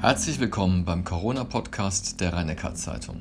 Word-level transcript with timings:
Herzlich 0.00 0.40
willkommen 0.40 0.86
beim 0.86 1.04
Corona-Podcast 1.04 2.22
der 2.22 2.32
rhein 2.32 2.56
zeitung 2.74 3.20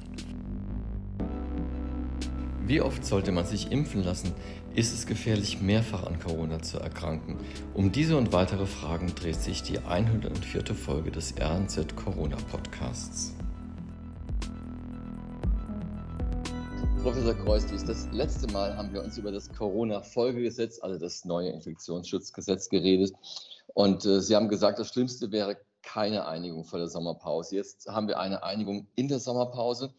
Wie 2.66 2.80
oft 2.80 3.04
sollte 3.04 3.34
man 3.34 3.46
sich 3.46 3.70
impfen 3.70 4.02
lassen? 4.02 4.34
Ist 4.76 4.94
es 4.94 5.06
gefährlich, 5.06 5.62
mehrfach 5.62 6.06
an 6.06 6.22
Corona 6.22 6.62
zu 6.62 6.80
erkranken? 6.80 7.36
Um 7.74 7.92
diese 7.92 8.16
und 8.16 8.32
weitere 8.32 8.66
Fragen 8.66 9.14
dreht 9.14 9.42
sich 9.42 9.62
die 9.62 9.80
104. 9.80 10.74
Folge 10.74 11.12
des 11.12 11.34
RNZ 11.38 11.98
Corona 11.98 12.38
Podcasts. 12.50 13.34
Professor 17.04 17.34
Kreuslich, 17.34 17.84
das 17.84 18.08
letzte 18.14 18.48
Mal 18.54 18.78
haben 18.78 18.94
wir 18.94 19.04
uns 19.04 19.18
über 19.18 19.34
das 19.34 19.52
Corona-Folgegesetz, 19.52 20.80
also 20.82 20.98
das 20.98 21.26
neue 21.26 21.50
Infektionsschutzgesetz, 21.50 22.70
geredet. 22.70 23.12
Und 23.74 24.06
äh, 24.06 24.22
Sie 24.22 24.34
haben 24.34 24.48
gesagt, 24.48 24.80
das 24.80 24.88
Schlimmste 24.88 25.30
wäre 25.34 25.58
keine 25.94 26.28
Einigung 26.28 26.66
vor 26.66 26.78
der 26.78 26.88
Sommerpause. 26.88 27.56
Jetzt 27.56 27.88
haben 27.88 28.08
wir 28.08 28.20
eine 28.20 28.44
Einigung 28.44 28.88
in 28.96 29.08
der 29.08 29.20
Sommerpause 29.20 29.94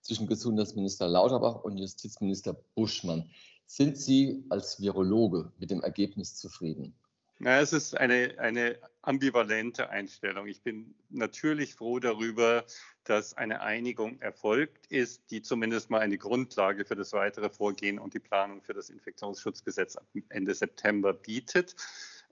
zwischen 0.00 0.26
Gesundheitsminister 0.26 1.06
Lauterbach 1.06 1.62
und 1.62 1.78
Justizminister 1.78 2.56
Buschmann. 2.74 3.30
Sind 3.66 3.96
Sie 3.96 4.44
als 4.48 4.80
Virologe 4.80 5.52
mit 5.58 5.70
dem 5.70 5.82
Ergebnis 5.82 6.34
zufrieden? 6.34 6.94
Na, 7.38 7.60
es 7.60 7.72
ist 7.72 7.96
eine, 7.96 8.34
eine 8.38 8.76
ambivalente 9.02 9.90
Einstellung. 9.90 10.46
Ich 10.46 10.62
bin 10.62 10.94
natürlich 11.10 11.74
froh 11.74 12.00
darüber, 12.00 12.64
dass 13.04 13.34
eine 13.34 13.60
Einigung 13.60 14.20
erfolgt 14.20 14.86
ist, 14.86 15.30
die 15.30 15.42
zumindest 15.42 15.90
mal 15.90 16.00
eine 16.00 16.18
Grundlage 16.18 16.84
für 16.84 16.96
das 16.96 17.12
weitere 17.12 17.50
Vorgehen 17.50 17.98
und 17.98 18.14
die 18.14 18.20
Planung 18.20 18.62
für 18.62 18.74
das 18.74 18.88
Infektionsschutzgesetz 18.88 19.96
Ende 20.30 20.54
September 20.54 21.12
bietet. 21.12 21.76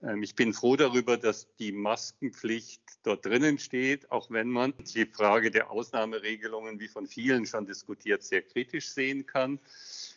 Ähm, 0.01 0.23
ich 0.23 0.35
bin 0.35 0.53
froh 0.53 0.75
darüber, 0.75 1.17
dass 1.17 1.53
die 1.57 1.71
Maskenpflicht 1.71 2.81
dort 3.03 3.25
drinnen 3.25 3.59
steht, 3.59 4.11
auch 4.11 4.31
wenn 4.31 4.49
man 4.49 4.73
die 4.93 5.05
Frage 5.05 5.51
der 5.51 5.71
Ausnahmeregelungen, 5.71 6.79
wie 6.79 6.87
von 6.87 7.07
vielen 7.07 7.45
schon 7.45 7.65
diskutiert, 7.65 8.23
sehr 8.23 8.41
kritisch 8.41 8.89
sehen 8.89 9.25
kann. 9.25 9.59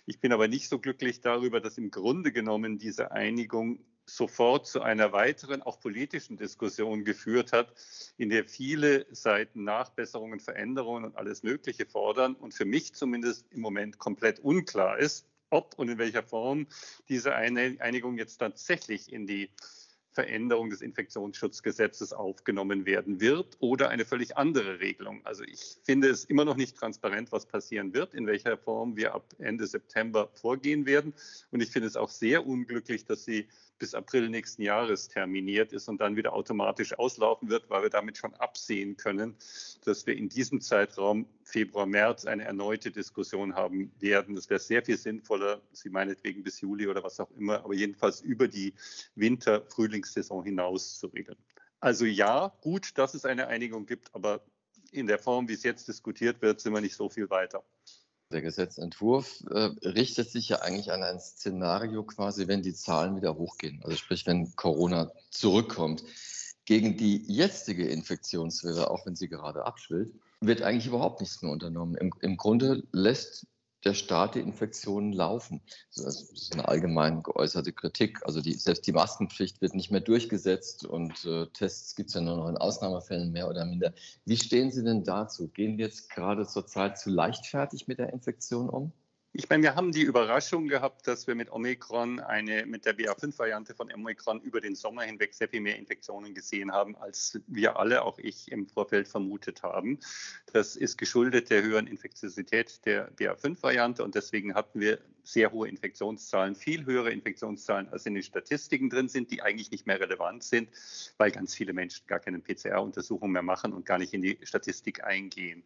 Ich 0.07 0.21
bin 0.21 0.33
aber 0.33 0.49
nicht 0.49 0.69
so 0.69 0.79
glücklich 0.79 1.21
darüber, 1.21 1.61
dass 1.61 1.79
im 1.79 1.91
Grunde 1.91 2.33
genommen 2.33 2.79
diese 2.79 3.13
Einigung 3.13 3.81
sofort 4.09 4.67
zu 4.67 4.81
einer 4.81 5.13
weiteren, 5.13 5.63
auch 5.63 5.81
politischen 5.81 6.37
Diskussion 6.37 7.05
geführt 7.05 7.53
hat, 7.53 7.75
in 8.17 8.31
der 8.31 8.45
viele 8.45 9.07
Seiten 9.15 9.65
Nachbesserungen, 9.65 10.41
Veränderungen 10.41 11.05
und 11.05 11.17
alles 11.17 11.43
Mögliche 11.43 11.85
fordern 11.85 12.35
und 12.35 12.55
für 12.55 12.65
mich 12.65 12.95
zumindest 12.95 13.47
im 13.51 13.61
Moment 13.61 13.99
komplett 13.99 14.41
unklar 14.41 14.99
ist, 14.99 15.28
ob 15.51 15.75
und 15.79 15.89
in 15.89 15.99
welcher 15.99 16.23
Form 16.23 16.67
diese 17.09 17.35
Einigung 17.35 18.19
jetzt 18.19 18.39
tatsächlich 18.39 19.13
in 19.13 19.27
die 19.27 19.51
Veränderung 20.19 20.71
des 20.71 20.81
Infektionsschutzgesetzes 20.81 22.13
aufgenommen 22.13 22.87
werden 22.87 23.21
wird 23.21 23.57
oder 23.61 23.89
eine 23.91 24.05
völlig 24.05 24.37
andere 24.37 24.81
Regelung. 24.81 25.25
Also 25.25 25.45
ich 25.45 25.77
finde 25.85 26.09
es 26.09 26.25
immer 26.25 26.45
noch 26.45 26.57
nicht 26.57 26.77
transparent, 26.77 27.31
was 27.31 27.47
passieren 27.47 27.95
wird, 27.95 28.15
in 28.15 28.27
welcher 28.27 28.59
Form 28.59 28.97
wir 28.97 29.15
ab 29.15 29.33
Ende 29.39 29.69
September 29.69 30.29
vorgehen 30.35 30.87
werden. 30.87 31.15
Und 31.53 31.63
ich 31.63 31.71
finde 31.71 31.87
es 31.87 31.95
auch 31.95 32.09
sehr 32.11 32.47
unglücklich, 32.47 33.05
dass 33.05 33.25
sie 33.25 33.47
bis 33.79 33.95
April 33.95 34.29
nächsten 34.29 34.63
Jahres 34.63 35.09
terminiert 35.09 35.73
ist 35.73 35.89
und 35.89 36.01
dann 36.01 36.17
wieder 36.17 36.33
automatisch 36.33 36.99
auslaufen 36.99 37.49
wird, 37.49 37.71
weil 37.71 37.83
wir 37.83 37.91
damit 37.91 38.19
schon 38.19 38.35
absehen 38.35 38.97
können, 38.97 39.37
dass 39.85 40.07
wir 40.07 40.17
in 40.17 40.29
diesem 40.29 40.61
Zeitraum 40.61 41.27
Februar, 41.43 41.87
März 41.87 42.27
eine 42.27 42.45
erneute 42.45 42.91
Diskussion 42.91 43.55
haben 43.55 43.93
werden. 44.01 44.35
Das 44.35 44.51
wäre 44.51 44.61
sehr 44.61 44.85
viel 44.85 44.99
sinnvoller, 44.99 45.61
Sie 45.73 45.91
meinetwegen 45.91 46.43
bis 46.43 46.61
Juli 46.61 46.87
oder 46.87 47.03
was 47.03 47.21
auch 47.21 47.31
immer, 47.33 47.65
aber 47.65 47.75
jedenfalls 47.75 48.21
über 48.21 48.49
die 48.49 48.75
Winter-Frühlingssaison 49.15 50.45
hinaus 50.45 50.99
zu 50.99 51.07
regeln. 51.09 51.39
Also 51.81 52.05
ja, 52.05 52.53
gut, 52.61 52.99
dass 52.99 53.15
es 53.15 53.25
eine 53.25 53.47
Einigung 53.47 53.87
gibt, 53.87 54.15
aber 54.15 54.43
in 54.91 55.07
der 55.07 55.19
Form, 55.19 55.49
wie 55.49 55.53
es 55.53 55.63
jetzt 55.63 55.89
diskutiert 55.89 56.43
wird, 56.43 56.61
sind 56.61 56.73
wir 56.73 56.81
nicht 56.81 56.97
so 56.97 57.09
viel 57.09 57.31
weiter. 57.31 57.63
Der 58.31 58.43
Gesetzentwurf 58.43 59.43
äh, 59.51 59.71
richtet 59.89 60.31
sich 60.31 60.51
ja 60.51 60.61
eigentlich 60.61 60.93
an 60.93 61.03
ein 61.03 61.19
Szenario 61.19 62.03
quasi, 62.03 62.47
wenn 62.47 62.63
die 62.63 62.75
Zahlen 62.75 63.17
wieder 63.17 63.37
hochgehen, 63.37 63.81
also 63.83 63.97
sprich, 63.97 64.27
wenn 64.27 64.55
Corona 64.55 65.11
zurückkommt. 65.31 66.05
Gegen 66.67 66.99
die 66.99 67.25
jetzige 67.27 67.89
Infektionswelle, 67.89 68.91
auch 68.91 69.07
wenn 69.07 69.17
sie 69.17 69.31
gerade 69.31 69.65
abschwillt, 69.65 70.13
wird 70.43 70.61
eigentlich 70.61 70.87
überhaupt 70.87 71.21
nichts 71.23 71.41
mehr 71.41 71.51
unternommen. 71.51 71.95
Im, 71.95 72.13
im 72.21 72.37
Grunde 72.37 72.83
lässt 72.93 73.47
der 73.85 73.95
Staat 73.95 74.35
die 74.35 74.41
Infektionen 74.41 75.13
laufen. 75.13 75.63
Das 75.95 76.23
ist 76.23 76.53
eine 76.53 76.67
allgemein 76.69 77.23
geäußerte 77.23 77.73
Kritik. 77.73 78.21
Also 78.25 78.41
die, 78.41 78.55
selbst 78.55 78.87
die 78.87 78.93
Maskenpflicht 78.93 79.61
wird 79.61 79.75
nicht 79.75 79.91
mehr 79.91 80.01
durchgesetzt 80.01 80.85
und 80.85 81.25
äh, 81.25 81.47
Tests 81.53 81.95
gibt 81.95 82.09
es 82.09 82.15
ja 82.15 82.21
nur 82.21 82.37
noch 82.37 82.49
in 82.49 82.57
Ausnahmefällen 82.57 83.31
mehr 83.33 83.49
oder 83.49 83.65
minder. 83.65 83.93
Wie 84.25 84.37
stehen 84.37 84.71
Sie 84.71 84.83
denn 84.83 85.05
dazu? 85.05 85.49
Gehen 85.49 85.79
wir 85.79 85.87
jetzt 85.87 86.11
gerade 86.11 86.47
zurzeit 86.47 86.99
zu 86.99 87.11
leichtfertig 87.11 87.87
mit 87.87 87.99
der 87.99 88.13
Infektion 88.13 88.69
um? 88.69 88.93
Ich 89.33 89.49
meine, 89.51 89.63
wir 89.63 89.75
haben 89.77 89.93
die 89.93 90.03
Überraschung 90.03 90.69
gehabt, 90.69 91.07
dass 91.07 91.27
wir 91.27 91.35
mit 91.35 91.53
Omikron 91.53 92.19
eine, 92.19 92.65
mit 92.65 92.87
der 92.87 92.97
BA5-Variante 92.97 93.75
von 93.75 93.93
Omikron 93.93 94.41
über 94.41 94.61
den 94.61 94.75
Sommer 94.75 95.03
hinweg 95.03 95.35
sehr 95.35 95.49
viel 95.49 95.61
mehr 95.61 95.77
Infektionen 95.77 96.35
gesehen 96.35 96.73
haben, 96.73 96.97
als 96.97 97.39
wir 97.47 97.79
alle, 97.79 98.03
auch 98.03 98.19
ich 98.19 98.51
im 98.51 98.67
Vorfeld 98.67 99.07
vermutet 99.07 99.63
haben. 99.63 99.99
Das 100.53 100.77
ist 100.77 100.97
geschuldet 100.97 101.51
der 101.51 101.63
höheren 101.63 101.87
Infektiosität 101.87 102.85
der 102.87 103.13
BA5-Variante 103.17 104.03
und 104.03 104.15
deswegen 104.15 104.55
hatten 104.55 104.81
wir 104.81 104.99
sehr 105.29 105.53
hohe 105.53 105.69
Infektionszahlen, 105.69 106.55
viel 106.55 106.87
höhere 106.87 107.11
Infektionszahlen, 107.11 107.89
als 107.91 108.07
in 108.07 108.15
den 108.15 108.23
Statistiken 108.23 108.89
drin 108.89 109.09
sind, 109.09 109.31
die 109.31 109.43
eigentlich 109.43 109.71
nicht 109.71 109.87
mehr 109.87 110.01
relevant 110.01 110.43
sind, 110.43 110.71
weil 111.19 111.31
ganz 111.31 111.55
viele 111.55 111.75
Menschen 111.75 112.07
gar 112.07 112.19
keine 112.19 112.39
PCR-Untersuchung 112.39 113.31
mehr 113.33 113.43
machen 113.43 113.73
und 113.73 113.85
gar 113.85 113.99
nicht 113.99 114.15
in 114.15 114.23
die 114.23 114.39
Statistik 114.43 115.05
eingehen. 115.05 115.63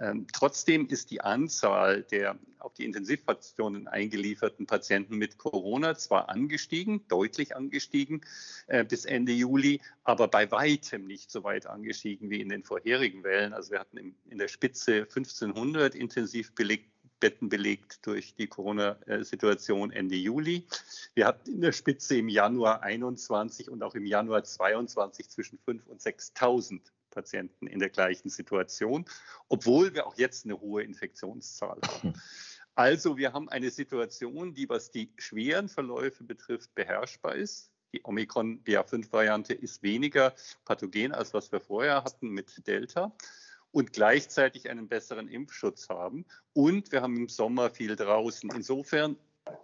Ähm, 0.00 0.26
trotzdem 0.32 0.88
ist 0.88 1.10
die 1.10 1.20
Anzahl 1.20 2.02
der 2.02 2.38
auf 2.58 2.72
die 2.72 2.86
Intensivstationen 2.86 3.88
eingelieferten 3.88 4.66
Patienten 4.66 5.18
mit 5.18 5.36
Corona 5.36 5.94
zwar 5.96 6.30
angestiegen, 6.30 7.06
deutlich 7.08 7.54
angestiegen 7.54 8.22
äh, 8.68 8.84
bis 8.84 9.04
Ende 9.04 9.32
Juli, 9.32 9.82
aber 10.02 10.28
bei 10.28 10.50
weitem 10.50 11.06
nicht 11.06 11.30
so 11.30 11.44
weit 11.44 11.66
angestiegen 11.66 12.30
wie 12.30 12.40
in 12.40 12.48
den 12.48 12.64
vorherigen 12.64 13.22
Wellen. 13.22 13.52
Also 13.52 13.72
wir 13.72 13.80
hatten 13.80 13.98
im, 13.98 14.14
in 14.30 14.38
der 14.38 14.48
Spitze 14.48 15.02
1500 15.02 15.94
intensiv 15.94 16.54
belegte 16.54 16.93
Betten 17.24 17.48
belegt 17.48 18.06
durch 18.06 18.34
die 18.34 18.48
Corona-Situation 18.48 19.90
Ende 19.90 20.14
Juli. 20.14 20.66
Wir 21.14 21.26
hatten 21.26 21.54
in 21.54 21.62
der 21.62 21.72
Spitze 21.72 22.18
im 22.18 22.28
Januar 22.28 22.82
21 22.82 23.70
und 23.70 23.82
auch 23.82 23.94
im 23.94 24.04
Januar 24.04 24.44
22 24.44 25.30
zwischen 25.30 25.58
5.000 25.66 25.86
und 25.86 26.02
6.000 26.02 26.80
Patienten 27.08 27.66
in 27.66 27.78
der 27.78 27.88
gleichen 27.88 28.28
Situation, 28.28 29.06
obwohl 29.48 29.94
wir 29.94 30.06
auch 30.06 30.18
jetzt 30.18 30.44
eine 30.44 30.60
hohe 30.60 30.82
Infektionszahl 30.82 31.80
haben. 31.86 32.12
Also 32.74 33.16
wir 33.16 33.32
haben 33.32 33.48
eine 33.48 33.70
Situation, 33.70 34.52
die, 34.52 34.68
was 34.68 34.90
die 34.90 35.10
schweren 35.16 35.70
Verläufe 35.70 36.24
betrifft, 36.24 36.74
beherrschbar 36.74 37.36
ist. 37.36 37.70
Die 37.94 38.02
Omikron 38.04 38.62
BA5-Variante 38.64 39.54
ist 39.54 39.82
weniger 39.82 40.34
pathogen, 40.66 41.12
als 41.12 41.32
was 41.32 41.50
wir 41.52 41.60
vorher 41.60 42.04
hatten 42.04 42.28
mit 42.28 42.66
Delta 42.66 43.16
und 43.74 43.92
gleichzeitig 43.92 44.70
einen 44.70 44.86
besseren 44.86 45.26
Impfschutz 45.26 45.88
haben. 45.88 46.24
Und 46.52 46.92
wir 46.92 47.02
haben 47.02 47.16
im 47.16 47.28
Sommer 47.28 47.70
viel 47.70 47.96
draußen. 47.96 48.48
Insofern, 48.54 49.16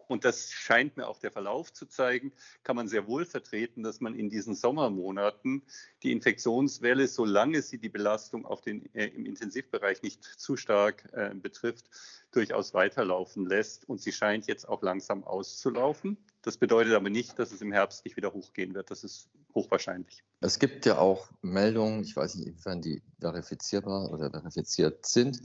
und 0.09 0.25
das 0.25 0.50
scheint 0.50 0.97
mir 0.97 1.06
auch 1.06 1.21
der 1.21 1.31
Verlauf 1.31 1.72
zu 1.72 1.87
zeigen, 1.87 2.32
kann 2.65 2.75
man 2.75 2.88
sehr 2.88 3.06
wohl 3.06 3.25
vertreten, 3.25 3.84
dass 3.84 4.00
man 4.00 4.16
in 4.16 4.28
diesen 4.28 4.56
Sommermonaten 4.56 5.62
die 6.03 6.10
Infektionswelle, 6.10 7.06
solange 7.06 7.62
sie 7.62 7.78
die 7.78 7.88
Belastung 7.88 8.47
auf 8.47 8.62
den, 8.62 8.93
äh, 8.97 9.06
im 9.06 9.26
Intensivbereich 9.26 10.03
nicht 10.03 10.25
zu 10.25 10.56
stark 10.56 11.09
äh, 11.12 11.32
betrifft, 11.32 11.84
durchaus 12.32 12.75
weiterlaufen 12.75 13.47
lässt. 13.47 13.88
Und 13.88 14.00
sie 14.00 14.10
scheint 14.10 14.49
jetzt 14.49 14.69
auch 14.69 14.82
langsam 14.82 15.22
auszulaufen. 15.22 16.16
Das 16.43 16.56
bedeutet 16.56 16.94
aber 16.94 17.10
nicht, 17.10 17.38
dass 17.38 17.53
es 17.53 17.62
im 17.62 17.70
Herbst 17.70 18.04
nicht 18.04 18.16
wieder 18.16 18.32
hochgehen 18.32 18.75
wird. 18.75 18.91
Das 18.91 19.04
ist 19.04 19.31
hochwahrscheinlich. 19.55 20.23
Es 20.41 20.58
gibt 20.58 20.87
ja 20.87 20.99
auch 20.99 21.29
Meldungen, 21.43 22.02
ich 22.02 22.17
weiß 22.17 22.37
nicht, 22.37 22.49
inwiefern 22.49 22.81
die 22.81 23.02
verifizierbar 23.20 24.11
oder 24.11 24.31
verifiziert 24.31 25.06
sind, 25.06 25.43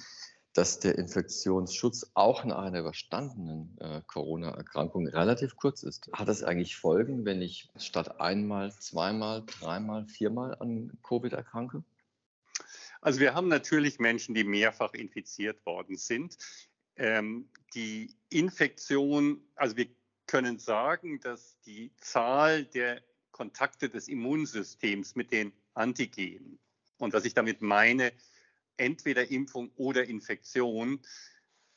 dass 0.53 0.79
der 0.79 0.97
Infektionsschutz 0.97 2.11
auch 2.13 2.45
nach 2.45 2.59
einer 2.59 2.79
überstandenen 2.79 3.77
äh, 3.81 4.01
Corona-Erkrankung 4.07 5.07
relativ 5.07 5.57
kurz 5.57 5.83
ist. 5.83 6.09
Hat 6.13 6.29
das 6.29 6.43
eigentlich 6.43 6.77
Folgen, 6.77 7.25
wenn 7.25 7.41
ich 7.41 7.69
statt 7.75 8.21
einmal, 8.21 8.71
zweimal, 8.71 9.43
dreimal, 9.45 10.05
viermal 10.05 10.55
an 10.55 10.97
Covid 11.03 11.33
erkranke? 11.33 11.83
Also 13.01 13.19
wir 13.19 13.35
haben 13.35 13.49
natürlich 13.49 13.99
Menschen, 13.99 14.33
die 14.33 14.45
mehrfach 14.45 14.93
infiziert 14.93 15.65
worden 15.65 15.97
sind. 15.97 16.37
Ähm, 16.95 17.49
die 17.73 18.15
Infektion, 18.29 19.41
also 19.55 19.75
wir 19.75 19.87
können 20.25 20.57
sagen, 20.57 21.19
dass 21.19 21.59
die 21.65 21.91
Zahl 21.97 22.63
der 22.63 23.01
Kontakte 23.35 23.89
des 23.89 24.07
Immunsystems 24.07 25.15
mit 25.15 25.33
den 25.33 25.51
Antigenen. 25.73 26.57
Und 26.99 27.11
was 27.11 27.25
ich 27.25 27.33
damit 27.33 27.61
meine, 27.61 28.13
entweder 28.77 29.29
Impfung 29.29 29.71
oder 29.75 30.05
Infektion, 30.05 31.01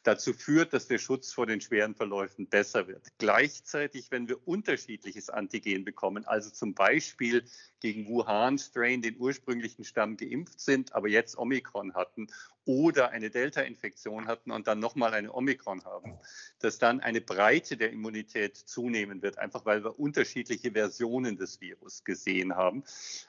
dazu 0.09 0.33
führt, 0.33 0.73
dass 0.73 0.89
der 0.89 0.97
Schutz 0.97 1.33
vor 1.35 1.47
den 1.47 1.61
schweren 1.61 1.95
Verläufen 1.95 2.47
besser 2.47 2.89
wird. 2.89 3.07
Gleichzeitig, 3.19 4.11
wenn 4.11 4.27
wir 4.27 4.49
unterschiedliches 4.49 5.29
Antigen 5.29 5.85
bekommen, 5.85 6.25
also 6.25 6.49
zum 6.49 6.75
Beispiel 6.75 7.45
gegen 7.81 8.09
Wuhan-Strain, 8.09 9.03
den 9.03 9.19
ursprünglichen 9.19 9.85
Stamm 9.85 10.17
geimpft 10.17 10.61
sind, 10.61 10.95
aber 10.95 11.09
jetzt 11.09 11.37
Omikron 11.37 11.93
hatten 11.93 12.29
oder 12.65 13.11
eine 13.11 13.29
Delta-Infektion 13.29 14.27
hatten 14.29 14.51
und 14.51 14.67
dann 14.67 14.79
nochmal 14.79 15.13
eine 15.13 15.35
Omikron 15.35 15.85
haben, 15.85 16.19
dass 16.59 16.79
dann 16.79 17.01
eine 17.01 17.21
Breite 17.21 17.77
der 17.77 17.93
Immunität 17.93 18.57
zunehmen 18.57 19.21
wird, 19.21 19.37
einfach 19.37 19.67
weil 19.67 19.85
wir 19.85 19.99
unterschiedliche 20.01 20.73
Versionen 20.73 21.37
des 21.37 21.61
Virus 21.61 22.03
gesehen 22.05 22.57
haben. 22.57 22.83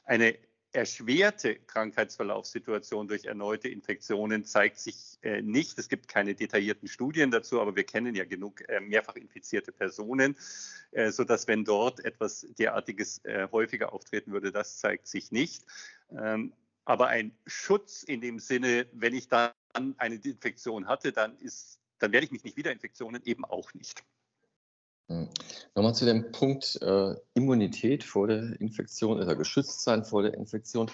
Eine 0.06 0.38
erschwerte 0.72 1.56
Krankheitsverlaufssituation 1.56 3.08
durch 3.08 3.26
erneute 3.26 3.70
Infektionen 3.70 4.46
zeigt 4.46 4.80
sich 4.80 5.18
äh, 5.24 5.42
nicht. 5.42 5.80
Es 5.80 5.90
gibt 5.90 6.08
keine 6.08 6.36
detaillierten 6.36 6.88
Studien 6.88 7.32
dazu, 7.32 7.60
aber 7.60 7.76
wir 7.76 7.84
kennen 7.84 8.16
ja 8.16 8.26
genug 8.26 8.68
äh, 8.70 8.80
mehrfach 8.80 9.16
infizierte 9.16 9.72
Personen, 9.72 10.38
äh, 10.92 11.12
sodass 11.12 11.48
wenn 11.48 11.66
dort 11.66 12.04
etwas 12.06 12.46
derartiges 12.58 13.24
äh, 13.26 13.48
häufiger 13.52 13.94
auftreten 13.94 14.32
würde, 14.32 14.52
das 14.52 14.78
zeigt 14.78 15.08
sich 15.08 15.32
nicht. 15.32 15.66
Ähm, 16.12 16.54
aber 16.86 17.08
ein 17.08 17.32
Schutz 17.46 18.04
in 18.04 18.22
dem 18.22 18.40
Sinne, 18.40 18.88
wenn 18.94 19.14
ich 19.14 19.28
dann 19.28 19.54
eine 19.98 20.16
Infektion 20.16 20.88
hatte, 20.88 21.12
dann, 21.12 21.38
ist, 21.38 21.80
dann 22.00 22.12
werde 22.12 22.26
ich 22.26 22.32
mich 22.32 22.44
nicht 22.44 22.58
wieder 22.58 22.72
Infektionen 22.72 23.22
eben 23.26 23.46
auch 23.46 23.74
nicht. 23.74 24.04
Hm. 25.10 25.28
Nochmal 25.74 25.96
zu 25.96 26.06
dem 26.06 26.32
Punkt 26.32 26.80
äh, 26.82 27.16
Immunität 27.34 28.04
vor 28.04 28.28
der 28.28 28.62
Infektion 28.62 29.20
oder 29.20 29.36
geschützt 29.36 29.82
sein 29.82 30.06
vor 30.06 30.22
der 30.22 30.36
Infektion 30.36 30.92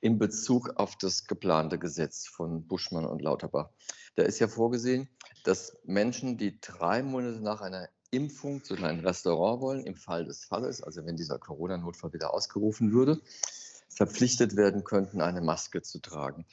in 0.00 0.18
Bezug 0.18 0.70
auf 0.76 0.96
das 0.96 1.26
geplante 1.26 1.78
Gesetz 1.78 2.26
von 2.26 2.66
Buschmann 2.66 3.04
und 3.04 3.20
Lauterbach. 3.20 3.68
Da 4.16 4.22
ist 4.22 4.38
ja 4.38 4.48
vorgesehen, 4.48 5.10
dass 5.44 5.76
Menschen, 5.84 6.38
die 6.38 6.58
drei 6.60 7.02
Monate 7.02 7.40
nach 7.40 7.60
einer 7.60 7.88
Impfung 8.10 8.64
zu 8.64 8.74
einem 8.74 9.00
Restaurant 9.00 9.60
wollen, 9.60 9.84
im 9.84 9.94
Fall 9.94 10.24
des 10.24 10.44
Falles, 10.44 10.82
also 10.82 11.04
wenn 11.04 11.16
dieser 11.16 11.38
Corona-Notfall 11.38 12.14
wieder 12.14 12.32
ausgerufen 12.32 12.92
würde, 12.92 13.20
verpflichtet 13.88 14.56
werden 14.56 14.84
könnten, 14.84 15.20
eine 15.20 15.42
Maske 15.42 15.82
zu 15.82 15.98
tragen. 16.00 16.46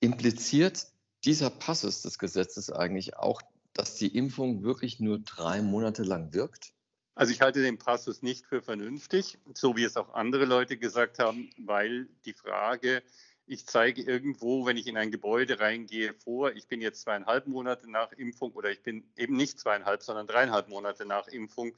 Impliziert 0.00 0.86
dieser 1.24 1.48
Passus 1.48 2.02
des 2.02 2.18
Gesetzes 2.18 2.70
eigentlich 2.70 3.16
auch 3.16 3.40
dass 3.74 3.96
die 3.96 4.16
Impfung 4.16 4.62
wirklich 4.62 5.00
nur 5.00 5.18
drei 5.18 5.62
Monate 5.62 6.02
lang 6.02 6.32
wirkt? 6.34 6.72
Also 7.14 7.32
ich 7.32 7.40
halte 7.40 7.62
den 7.62 7.78
Passus 7.78 8.22
nicht 8.22 8.46
für 8.46 8.62
vernünftig, 8.62 9.38
so 9.54 9.76
wie 9.76 9.84
es 9.84 9.96
auch 9.96 10.14
andere 10.14 10.44
Leute 10.44 10.76
gesagt 10.76 11.18
haben, 11.18 11.50
weil 11.58 12.08
die 12.24 12.32
Frage, 12.32 13.02
ich 13.46 13.66
zeige 13.66 14.02
irgendwo, 14.02 14.64
wenn 14.64 14.76
ich 14.76 14.86
in 14.86 14.96
ein 14.96 15.10
Gebäude 15.10 15.58
reingehe, 15.58 16.14
vor, 16.14 16.52
ich 16.52 16.68
bin 16.68 16.80
jetzt 16.80 17.02
zweieinhalb 17.02 17.46
Monate 17.46 17.90
nach 17.90 18.12
Impfung 18.12 18.52
oder 18.52 18.70
ich 18.70 18.82
bin 18.82 19.04
eben 19.16 19.36
nicht 19.36 19.58
zweieinhalb, 19.58 20.02
sondern 20.02 20.26
dreieinhalb 20.26 20.68
Monate 20.68 21.04
nach 21.04 21.26
Impfung, 21.26 21.74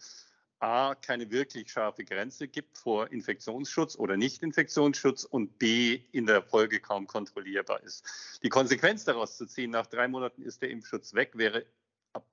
A, 0.62 0.94
keine 0.94 1.29
wirklich 1.33 1.73
scharfe 1.73 2.05
Grenze 2.05 2.47
gibt 2.47 2.79
vor 2.79 3.11
Infektionsschutz 3.11 3.97
oder 3.97 4.17
Nicht-Infektionsschutz 4.17 5.25
und 5.25 5.59
B, 5.59 6.03
in 6.12 6.27
der 6.27 6.41
Folge 6.41 6.79
kaum 6.79 7.09
kontrollierbar 7.09 7.83
ist. 7.83 8.39
Die 8.44 8.49
Konsequenz 8.49 9.05
daraus 9.05 9.37
zu 9.37 9.47
ziehen, 9.47 9.73
nach 9.73 9.89
drei 9.89 10.06
Monaten 10.06 10.43
ist 10.43 10.62
der 10.62 10.71
Impfschutz 10.71 11.15
weg, 11.15 11.33
wäre 11.35 11.67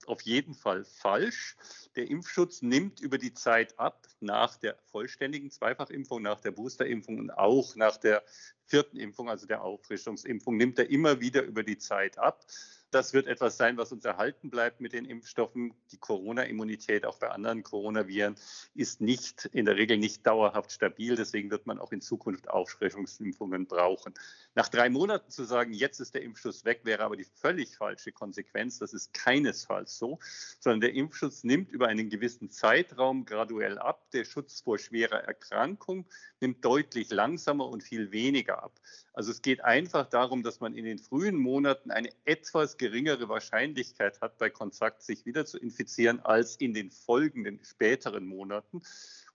auf 0.05 0.21
jeden 0.21 0.53
Fall 0.53 0.83
falsch. 0.83 1.55
Der 1.95 2.09
Impfschutz 2.09 2.61
nimmt 2.61 2.99
über 2.99 3.17
die 3.17 3.33
Zeit 3.33 3.77
ab, 3.79 4.07
nach 4.19 4.57
der 4.57 4.77
vollständigen 4.91 5.51
Zweifachimpfung, 5.51 6.21
nach 6.21 6.41
der 6.41 6.51
Boosterimpfung 6.51 7.19
und 7.19 7.31
auch 7.31 7.75
nach 7.75 7.97
der 7.97 8.23
vierten 8.65 8.97
Impfung, 8.97 9.29
also 9.29 9.47
der 9.47 9.63
Auffrischungsimpfung, 9.63 10.57
nimmt 10.57 10.79
er 10.79 10.89
immer 10.89 11.19
wieder 11.19 11.43
über 11.43 11.63
die 11.63 11.77
Zeit 11.77 12.17
ab. 12.17 12.45
Das 12.91 13.13
wird 13.13 13.27
etwas 13.27 13.55
sein, 13.55 13.77
was 13.77 13.91
uns 13.91 14.03
erhalten 14.03 14.49
bleibt 14.49 14.81
mit 14.81 14.93
den 14.93 15.05
Impfstoffen. 15.05 15.75
Die 15.91 15.97
Corona-Immunität 15.97 17.05
auch 17.05 17.19
bei 17.19 17.29
anderen 17.29 17.61
Coronaviren 17.61 18.33
ist 18.73 18.99
nicht 18.99 19.45
in 19.45 19.65
der 19.65 19.75
Regel 19.75 19.99
nicht 19.99 20.25
dauerhaft 20.25 20.71
stabil. 20.71 21.15
Deswegen 21.15 21.51
wird 21.51 21.67
man 21.67 21.77
auch 21.77 21.91
in 21.91 22.01
Zukunft 22.01 22.49
Auffrischungsimpfungen 22.49 23.67
brauchen. 23.67 24.15
Nach 24.55 24.69
drei 24.69 24.89
Monaten 24.89 25.29
zu 25.29 25.43
sagen, 25.43 25.71
jetzt 25.71 25.99
ist 25.99 26.15
der 26.15 26.23
Impfschutz 26.23 26.65
weg, 26.65 26.81
wäre 26.83 27.03
aber 27.03 27.15
die 27.15 27.27
völlig 27.35 27.77
falsche 27.77 28.11
Konsequenz. 28.11 28.79
Das 28.79 28.93
ist 28.93 29.13
keinesfalls 29.13 29.99
so, 29.99 30.17
sondern 30.59 30.81
der 30.81 30.95
Impfschutz 30.95 31.43
nimmt 31.43 31.69
über 31.69 31.89
einen 31.89 32.09
gewissen 32.09 32.49
Zeitraum 32.49 33.23
graduell 33.25 33.77
ab. 33.77 34.09
Der 34.13 34.25
Schutz 34.25 34.61
vor 34.61 34.79
schwerer 34.79 35.23
Erkrankung 35.25 36.07
nimmt 36.41 36.65
deutlich 36.65 37.11
langsamer 37.11 37.67
und 37.67 37.83
viel 37.83 38.11
weniger 38.11 38.63
ab. 38.63 38.79
Also 39.13 39.29
es 39.31 39.43
geht 39.43 39.61
einfach 39.63 40.07
darum, 40.07 40.41
dass 40.41 40.59
man 40.59 40.73
in 40.73 40.85
den 40.85 40.97
frühen 40.97 41.35
Monaten 41.35 41.91
eine 41.91 42.09
etwas 42.25 42.78
geringere 42.79 43.29
Wahrscheinlichkeit 43.29 44.19
hat, 44.21 44.39
bei 44.39 44.49
Kontakt 44.49 45.03
sich 45.03 45.25
wieder 45.27 45.45
zu 45.45 45.59
infizieren, 45.59 46.19
als 46.21 46.55
in 46.55 46.73
den 46.73 46.89
folgenden 46.89 47.59
späteren 47.63 48.25
Monaten. 48.25 48.81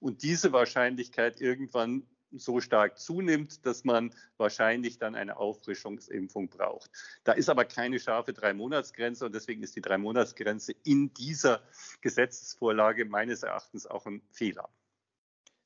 Und 0.01 0.25
diese 0.25 0.53
Wahrscheinlichkeit 0.53 1.41
irgendwann 1.41 2.03
so 2.37 2.61
stark 2.61 2.99
zunimmt, 2.99 3.65
dass 3.65 3.85
man 3.85 4.13
wahrscheinlich 4.39 4.99
dann 4.99 5.15
eine 5.15 5.37
Auffrischungsimpfung 5.37 6.49
braucht. 6.49 6.91
Da 7.23 7.33
ist 7.33 7.49
aber 7.49 7.65
keine 7.65 8.01
scharfe 8.01 8.33
Drei-Monats-Grenze 8.33 9.27
und 9.27 9.35
deswegen 9.35 9.63
ist 9.63 9.77
die 9.77 9.81
Drei-Monats-Grenze 9.81 10.75
in 10.83 11.15
dieser 11.15 11.63
Gesetzesvorlage 12.01 13.05
meines 13.05 13.45
Erachtens 13.45 13.87
auch 13.87 14.07
ein 14.07 14.21
Fehler. 14.33 14.69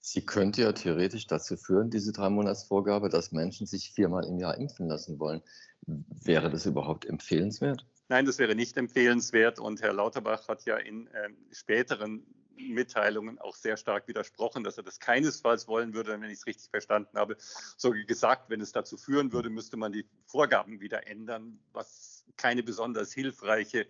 Sie 0.00 0.24
könnte 0.24 0.62
ja 0.62 0.72
theoretisch 0.72 1.26
dazu 1.26 1.56
führen, 1.56 1.90
diese 1.90 2.12
Drei-Monats-Vorgabe, 2.12 3.08
dass 3.08 3.32
Menschen 3.32 3.66
sich 3.66 3.92
viermal 3.92 4.24
im 4.24 4.38
Jahr 4.38 4.56
impfen 4.56 4.86
lassen 4.86 5.18
wollen. 5.18 5.42
Wäre 5.86 6.50
das 6.50 6.66
überhaupt 6.66 7.04
empfehlenswert? 7.04 7.84
Nein, 8.08 8.24
das 8.24 8.38
wäre 8.38 8.54
nicht 8.54 8.76
empfehlenswert. 8.76 9.58
Und 9.58 9.82
Herr 9.82 9.92
Lauterbach 9.92 10.48
hat 10.48 10.64
ja 10.64 10.76
in 10.76 11.08
äh, 11.08 11.28
späteren 11.52 12.24
Mitteilungen 12.56 13.38
auch 13.38 13.54
sehr 13.54 13.76
stark 13.76 14.08
widersprochen, 14.08 14.64
dass 14.64 14.76
er 14.76 14.82
das 14.82 14.98
keinesfalls 14.98 15.68
wollen 15.68 15.94
würde, 15.94 16.20
wenn 16.20 16.30
ich 16.30 16.38
es 16.38 16.46
richtig 16.46 16.70
verstanden 16.70 17.16
habe. 17.16 17.36
Sogar 17.76 18.02
gesagt, 18.04 18.50
wenn 18.50 18.60
es 18.60 18.72
dazu 18.72 18.96
führen 18.96 19.32
würde, 19.32 19.50
müsste 19.50 19.76
man 19.76 19.92
die 19.92 20.06
Vorgaben 20.26 20.80
wieder 20.80 21.06
ändern, 21.06 21.58
was 21.72 22.24
keine 22.36 22.62
besonders 22.62 23.12
hilfreiche 23.12 23.86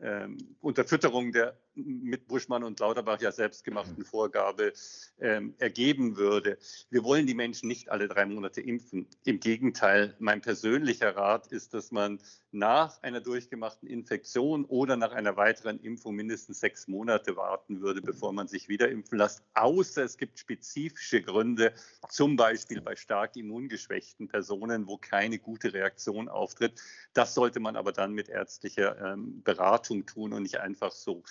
ähm, 0.00 0.38
Unterfütterung 0.60 1.32
der 1.32 1.58
mit 1.74 2.26
Buschmann 2.26 2.64
und 2.64 2.80
Lauterbach 2.80 3.20
ja 3.20 3.32
selbstgemachten 3.32 4.04
Vorgabe 4.04 4.72
ähm, 5.20 5.54
ergeben 5.58 6.16
würde. 6.16 6.58
Wir 6.90 7.04
wollen 7.04 7.26
die 7.26 7.34
Menschen 7.34 7.68
nicht 7.68 7.90
alle 7.90 8.08
drei 8.08 8.26
Monate 8.26 8.60
impfen. 8.60 9.06
Im 9.24 9.40
Gegenteil, 9.40 10.14
mein 10.18 10.40
persönlicher 10.40 11.16
Rat 11.16 11.46
ist, 11.48 11.74
dass 11.74 11.92
man 11.92 12.20
nach 12.52 13.00
einer 13.02 13.20
durchgemachten 13.20 13.88
Infektion 13.88 14.64
oder 14.64 14.96
nach 14.96 15.12
einer 15.12 15.36
weiteren 15.36 15.78
Impfung 15.80 16.16
mindestens 16.16 16.60
sechs 16.60 16.88
Monate 16.88 17.36
warten 17.36 17.80
würde, 17.80 18.02
bevor 18.02 18.32
man 18.32 18.48
sich 18.48 18.68
wieder 18.68 18.88
impfen 18.88 19.18
lässt, 19.18 19.42
außer 19.54 20.02
es 20.02 20.18
gibt 20.18 20.38
spezifische 20.38 21.22
Gründe, 21.22 21.72
zum 22.08 22.36
Beispiel 22.36 22.80
bei 22.80 22.96
stark 22.96 23.36
immungeschwächten 23.36 24.28
Personen, 24.28 24.88
wo 24.88 24.96
keine 24.96 25.38
gute 25.38 25.72
Reaktion 25.72 26.28
auftritt. 26.28 26.80
Das 27.12 27.34
sollte 27.34 27.60
man 27.60 27.76
aber 27.76 27.92
dann 27.92 28.12
mit 28.12 28.28
ärztlicher 28.28 29.12
ähm, 29.12 29.42
Beratung 29.42 30.06
tun 30.06 30.32
und 30.32 30.42
nicht 30.42 30.58
einfach 30.58 30.90
so 30.90 31.22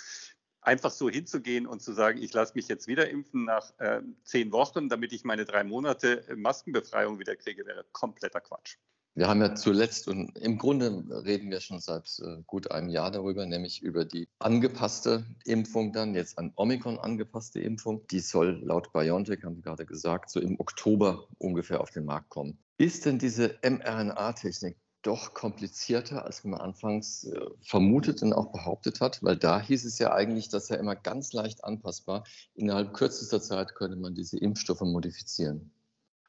einfach 0.70 0.92
so 0.92 1.10
hinzugehen 1.10 1.66
und 1.66 1.82
zu 1.82 1.94
sagen, 1.94 2.22
ich 2.22 2.32
lasse 2.32 2.54
mich 2.54 2.68
jetzt 2.68 2.88
wieder 2.88 3.10
impfen 3.10 3.46
nach 3.46 3.74
äh, 3.80 4.02
zehn 4.24 4.52
Wochen, 4.52 4.88
damit 4.88 5.12
ich 5.14 5.24
meine 5.24 5.46
drei 5.46 5.64
Monate 5.64 6.24
Maskenbefreiung 6.36 7.18
wieder 7.18 7.36
kriege, 7.36 7.66
wäre 7.66 7.86
kompletter 7.92 8.40
Quatsch. 8.40 8.78
Wir 9.16 9.28
haben 9.28 9.42
ja 9.42 9.56
zuletzt 9.56 10.08
und 10.08 10.38
im 10.38 10.60
Grunde 10.60 11.04
reden 11.26 11.50
wir 11.50 11.60
schon 11.60 11.80
seit 11.80 12.20
äh, 12.20 12.44
gut 12.46 12.70
einem 12.70 12.90
Jahr 12.90 13.10
darüber, 13.10 13.48
nämlich 13.48 13.82
über 13.82 14.06
die 14.06 14.30
angepasste 14.38 15.26
Impfung 15.44 15.92
dann, 15.92 16.14
jetzt 16.14 16.38
an 16.38 16.54
Omikron 16.56 17.00
angepasste 17.00 17.60
Impfung. 17.60 18.06
Die 18.12 18.20
soll 18.20 18.62
laut 18.64 18.94
BioNTech, 18.94 19.44
haben 19.44 19.56
Sie 19.56 19.64
gerade 19.64 19.88
gesagt, 19.88 20.30
so 20.30 20.40
im 20.40 20.60
Oktober 20.60 21.28
ungefähr 21.40 21.82
auf 21.82 21.90
den 21.90 22.06
Markt 22.06 22.30
kommen. 22.30 22.60
Ist 22.78 23.08
denn 23.08 23.18
diese 23.18 23.58
mRNA-Technik 23.64 24.78
doch 25.02 25.34
komplizierter, 25.34 26.26
als 26.26 26.44
man 26.44 26.60
anfangs 26.60 27.24
äh, 27.24 27.40
vermutet 27.62 28.22
und 28.22 28.34
auch 28.34 28.52
behauptet 28.52 29.00
hat, 29.02 29.24
weil 29.24 29.38
da 29.38 29.62
hieß 29.62 29.86
es 29.86 30.00
ja 30.00 30.12
eigentlich, 30.14 30.50
dass 30.50 30.70
er 30.70 30.80
immer 30.80 30.96
ganz 30.96 31.34
leicht 31.34 31.64
anpassbar. 31.64 32.26
Innerhalb 32.56 32.94
kürzester 32.94 33.42
Zeit 33.42 33.76
könnte 33.76 33.98
man 33.98 34.14
diese 34.14 34.38
Impfstoffe 34.38 34.82
modifizieren. 34.82 35.72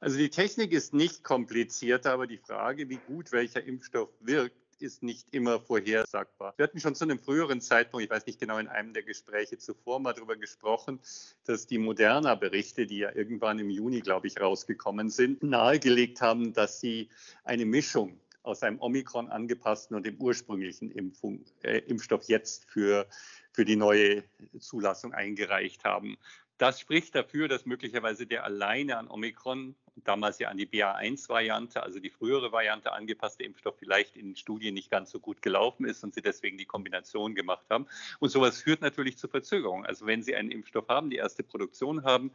Also 0.01 0.17
die 0.17 0.31
Technik 0.31 0.73
ist 0.73 0.95
nicht 0.95 1.25
komplizierter, 1.25 2.13
aber 2.13 2.27
die 2.27 2.39
Frage, 2.39 2.89
wie 2.89 3.01
gut 3.07 3.33
welcher 3.33 3.63
Impfstoff 3.63 4.09
wirkt, 4.21 4.57
ist 4.81 5.03
nicht 5.03 5.27
immer 5.35 5.61
vorhersagbar. 5.61 6.55
Wir 6.57 6.65
hatten 6.65 6.81
schon 6.81 6.95
zu 6.95 7.05
einem 7.05 7.19
früheren 7.19 7.61
Zeitpunkt, 7.61 8.05
ich 8.05 8.11
weiß 8.11 8.25
nicht 8.25 8.41
genau, 8.41 8.57
in 8.57 8.69
einem 8.69 8.95
der 8.95 9.03
Gespräche 9.03 9.59
zuvor 9.59 10.01
mal 10.01 10.15
darüber 10.15 10.37
gesprochen, 10.37 11.01
dass 11.45 11.67
die 11.67 11.77
Moderna-Berichte, 11.77 12.87
die 12.87 12.99
ja 12.99 13.15
irgendwann 13.15 13.59
im 13.59 13.69
Juni, 13.69 14.01
glaube 14.01 14.27
ich, 14.27 14.41
rausgekommen 14.41 15.11
sind, 15.11 15.43
nahegelegt 15.43 16.23
haben, 16.23 16.55
dass 16.55 16.81
sie 16.81 17.11
eine 17.45 17.67
Mischung 17.67 18.19
aus 18.43 18.63
einem 18.63 18.81
Omikron 18.81 19.29
angepassten 19.29 19.97
und 19.97 20.07
dem 20.07 20.17
ursprünglichen 20.17 20.91
Impfung, 20.91 21.45
äh, 21.63 21.79
Impfstoff 21.79 22.25
jetzt 22.29 22.65
für, 22.71 23.07
für 23.53 23.65
die 23.65 23.77
neue 23.77 24.25
Zulassung 24.59 25.13
eingereicht 25.13 25.85
haben. 25.85 26.17
Das 26.59 26.79
spricht 26.79 27.15
dafür, 27.15 27.49
dass 27.49 27.65
möglicherweise 27.65 28.27
der 28.27 28.45
alleine 28.45 28.99
an 28.99 29.09
Omikron 29.09 29.75
damals 30.05 30.39
ja 30.39 30.49
an 30.49 30.57
die 30.57 30.67
BA1-Variante, 30.67 31.83
also 31.83 32.01
die 32.01 32.11
frühere 32.11 32.53
Variante 32.53 32.93
angepasste 32.93 33.45
Impfstoff, 33.45 33.77
vielleicht 33.79 34.17
in 34.17 34.37
Studien 34.37 34.75
nicht 34.75 34.91
ganz 34.91 35.11
so 35.11 35.21
gut 35.21 35.43
gelaufen 35.43 35.87
ist 35.87 36.05
und 36.05 36.15
sie 36.15 36.23
deswegen 36.23 36.59
die 36.59 36.67
Kombination 36.67 37.35
gemacht 37.35 37.67
haben. 37.71 37.87
Und 38.19 38.31
sowas 38.31 38.63
führt 38.63 38.81
natürlich 38.81 39.19
zu 39.19 39.29
Verzögerungen. 39.29 39.87
Also 39.87 40.07
wenn 40.07 40.23
Sie 40.23 40.35
einen 40.35 40.51
Impfstoff 40.51 40.89
haben, 40.89 41.11
die 41.11 41.17
erste 41.17 41.43
Produktion 41.43 42.05
haben 42.05 42.31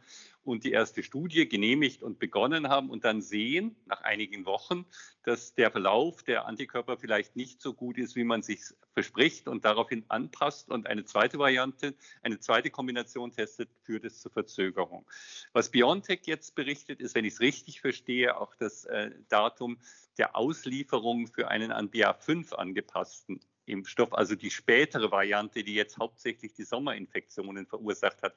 und 0.46 0.64
die 0.64 0.72
erste 0.72 1.02
Studie 1.02 1.48
genehmigt 1.48 2.02
und 2.02 2.18
begonnen 2.18 2.68
haben 2.68 2.90
und 2.90 3.04
dann 3.04 3.20
sehen, 3.20 3.76
nach 3.86 4.02
einigen 4.02 4.46
Wochen, 4.46 4.86
dass 5.24 5.54
der 5.54 5.70
Verlauf 5.70 6.22
der 6.22 6.46
Antikörper 6.46 6.96
vielleicht 6.96 7.34
nicht 7.34 7.60
so 7.60 7.74
gut 7.74 7.98
ist, 7.98 8.14
wie 8.14 8.24
man 8.24 8.42
sich 8.42 8.60
verspricht 8.94 9.48
und 9.48 9.64
daraufhin 9.64 10.04
anpasst 10.08 10.70
und 10.70 10.86
eine 10.86 11.04
zweite 11.04 11.38
Variante, 11.38 11.94
eine 12.22 12.38
zweite 12.38 12.70
Kombination 12.70 13.32
testet, 13.32 13.68
führt 13.82 14.04
es 14.04 14.20
zu 14.20 14.30
Verzögerung. 14.30 15.04
Was 15.52 15.70
BioNTech 15.70 16.20
jetzt 16.26 16.54
berichtet, 16.54 17.00
ist, 17.00 17.14
wenn 17.14 17.24
ich 17.24 17.34
es 17.34 17.40
richtig 17.40 17.80
verstehe, 17.80 18.36
auch 18.40 18.54
das 18.54 18.84
äh, 18.84 19.10
Datum 19.28 19.78
der 20.16 20.36
Auslieferung 20.36 21.26
für 21.26 21.48
einen 21.48 21.72
an 21.72 21.90
BA5 21.90 22.54
angepassten 22.54 23.40
Impfstoff, 23.66 24.12
also 24.12 24.34
die 24.34 24.50
spätere 24.50 25.10
Variante, 25.10 25.62
die 25.62 25.74
jetzt 25.74 25.98
hauptsächlich 25.98 26.54
die 26.54 26.64
Sommerinfektionen 26.64 27.66
verursacht 27.66 28.22
hat, 28.22 28.34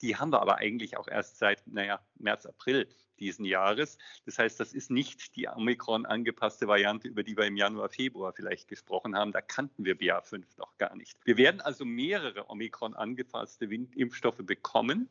die 0.00 0.16
haben 0.16 0.30
wir 0.30 0.40
aber 0.40 0.58
eigentlich 0.58 0.96
auch 0.96 1.08
erst 1.08 1.38
seit, 1.38 1.66
naja, 1.66 2.00
März, 2.18 2.46
April 2.46 2.88
diesen 3.18 3.44
Jahres. 3.44 3.98
Das 4.26 4.38
heißt, 4.38 4.58
das 4.58 4.72
ist 4.72 4.90
nicht 4.90 5.36
die 5.36 5.48
Omikron 5.48 6.06
angepasste 6.06 6.66
Variante, 6.66 7.08
über 7.08 7.22
die 7.22 7.36
wir 7.36 7.44
im 7.44 7.56
Januar, 7.56 7.88
Februar 7.88 8.32
vielleicht 8.32 8.68
gesprochen 8.68 9.16
haben. 9.16 9.32
Da 9.32 9.40
kannten 9.40 9.84
wir 9.84 9.96
BA5 9.96 10.44
noch 10.58 10.76
gar 10.76 10.96
nicht. 10.96 11.16
Wir 11.24 11.36
werden 11.36 11.60
also 11.60 11.84
mehrere 11.84 12.50
Omikron 12.50 12.94
angepasste 12.94 13.66
Impfstoffe 13.66 14.42
bekommen. 14.42 15.08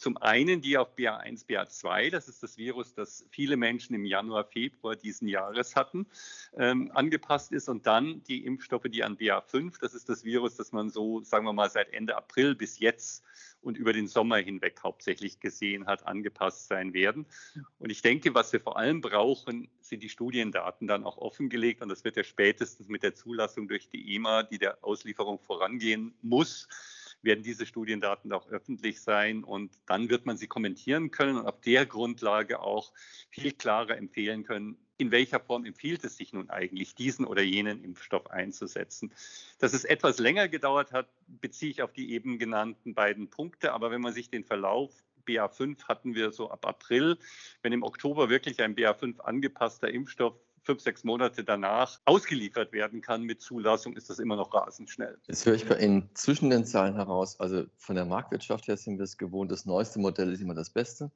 Zum 0.00 0.16
einen 0.16 0.62
die 0.62 0.78
auf 0.78 0.96
BA1, 0.96 1.46
BA2, 1.46 2.08
das 2.08 2.26
ist 2.26 2.42
das 2.42 2.56
Virus, 2.56 2.94
das 2.94 3.26
viele 3.28 3.58
Menschen 3.58 3.94
im 3.94 4.06
Januar, 4.06 4.46
Februar 4.46 4.96
diesen 4.96 5.28
Jahres 5.28 5.76
hatten, 5.76 6.06
ähm, 6.56 6.90
angepasst 6.94 7.52
ist. 7.52 7.68
Und 7.68 7.86
dann 7.86 8.22
die 8.24 8.46
Impfstoffe, 8.46 8.86
die 8.88 9.04
an 9.04 9.18
BA5, 9.18 9.78
das 9.78 9.92
ist 9.92 10.08
das 10.08 10.24
Virus, 10.24 10.56
das 10.56 10.72
man 10.72 10.88
so, 10.88 11.20
sagen 11.20 11.44
wir 11.44 11.52
mal, 11.52 11.68
seit 11.68 11.92
Ende 11.92 12.16
April 12.16 12.54
bis 12.54 12.78
jetzt 12.78 13.22
und 13.60 13.76
über 13.76 13.92
den 13.92 14.08
Sommer 14.08 14.38
hinweg 14.38 14.80
hauptsächlich 14.82 15.38
gesehen 15.38 15.84
hat, 15.84 16.06
angepasst 16.06 16.68
sein 16.68 16.94
werden. 16.94 17.26
Und 17.78 17.90
ich 17.90 18.00
denke, 18.00 18.34
was 18.34 18.54
wir 18.54 18.60
vor 18.60 18.78
allem 18.78 19.02
brauchen, 19.02 19.68
sind 19.82 20.02
die 20.02 20.08
Studiendaten 20.08 20.86
dann 20.86 21.04
auch 21.04 21.18
offengelegt. 21.18 21.82
Und 21.82 21.90
das 21.90 22.04
wird 22.04 22.16
ja 22.16 22.24
spätestens 22.24 22.88
mit 22.88 23.02
der 23.02 23.14
Zulassung 23.14 23.68
durch 23.68 23.90
die 23.90 24.14
EMA, 24.14 24.44
die 24.44 24.56
der 24.56 24.82
Auslieferung 24.82 25.38
vorangehen 25.40 26.14
muss, 26.22 26.68
werden 27.22 27.42
diese 27.42 27.66
Studiendaten 27.66 28.32
auch 28.32 28.48
öffentlich 28.48 29.00
sein 29.00 29.44
und 29.44 29.72
dann 29.86 30.08
wird 30.10 30.26
man 30.26 30.36
sie 30.36 30.46
kommentieren 30.46 31.10
können 31.10 31.36
und 31.36 31.46
auf 31.46 31.60
der 31.60 31.86
Grundlage 31.86 32.60
auch 32.60 32.92
viel 33.30 33.52
klarer 33.52 33.96
empfehlen 33.96 34.44
können, 34.44 34.76
in 34.96 35.10
welcher 35.10 35.40
Form 35.40 35.64
empfiehlt 35.64 36.04
es 36.04 36.16
sich 36.16 36.32
nun 36.32 36.50
eigentlich, 36.50 36.94
diesen 36.94 37.24
oder 37.24 37.42
jenen 37.42 37.82
Impfstoff 37.82 38.30
einzusetzen. 38.30 39.12
Dass 39.58 39.72
es 39.72 39.84
etwas 39.84 40.18
länger 40.18 40.48
gedauert 40.48 40.92
hat, 40.92 41.08
beziehe 41.26 41.70
ich 41.70 41.82
auf 41.82 41.92
die 41.92 42.12
eben 42.12 42.38
genannten 42.38 42.94
beiden 42.94 43.28
Punkte. 43.28 43.72
Aber 43.72 43.90
wenn 43.90 44.02
man 44.02 44.12
sich 44.12 44.28
den 44.28 44.44
Verlauf 44.44 44.92
BA5 45.26 45.84
hatten 45.84 46.14
wir 46.14 46.32
so 46.32 46.50
ab 46.50 46.66
April, 46.66 47.18
wenn 47.62 47.72
im 47.72 47.82
Oktober 47.82 48.28
wirklich 48.28 48.60
ein 48.60 48.74
BA5 48.74 49.20
angepasster 49.20 49.88
Impfstoff 49.88 50.34
fünf, 50.62 50.80
sechs 50.80 51.04
Monate 51.04 51.44
danach 51.44 52.00
ausgeliefert 52.04 52.72
werden 52.72 53.00
kann 53.00 53.22
mit 53.22 53.40
Zulassung, 53.40 53.96
ist 53.96 54.10
das 54.10 54.18
immer 54.18 54.36
noch 54.36 54.52
rasend 54.52 54.90
schnell. 54.90 55.18
Jetzt 55.26 55.46
höre 55.46 55.54
ich 55.54 55.66
bei 55.66 55.78
Ihnen 55.78 56.10
zwischen 56.14 56.50
den 56.50 56.64
Zahlen 56.64 56.94
heraus, 56.94 57.38
also 57.40 57.64
von 57.76 57.96
der 57.96 58.04
Marktwirtschaft 58.04 58.68
her 58.68 58.76
sind 58.76 58.98
wir 58.98 59.04
es 59.04 59.16
gewohnt, 59.16 59.50
das 59.50 59.66
neueste 59.66 59.98
Modell 59.98 60.32
ist 60.32 60.40
immer 60.40 60.54
das 60.54 60.70
Beste. 60.70 61.10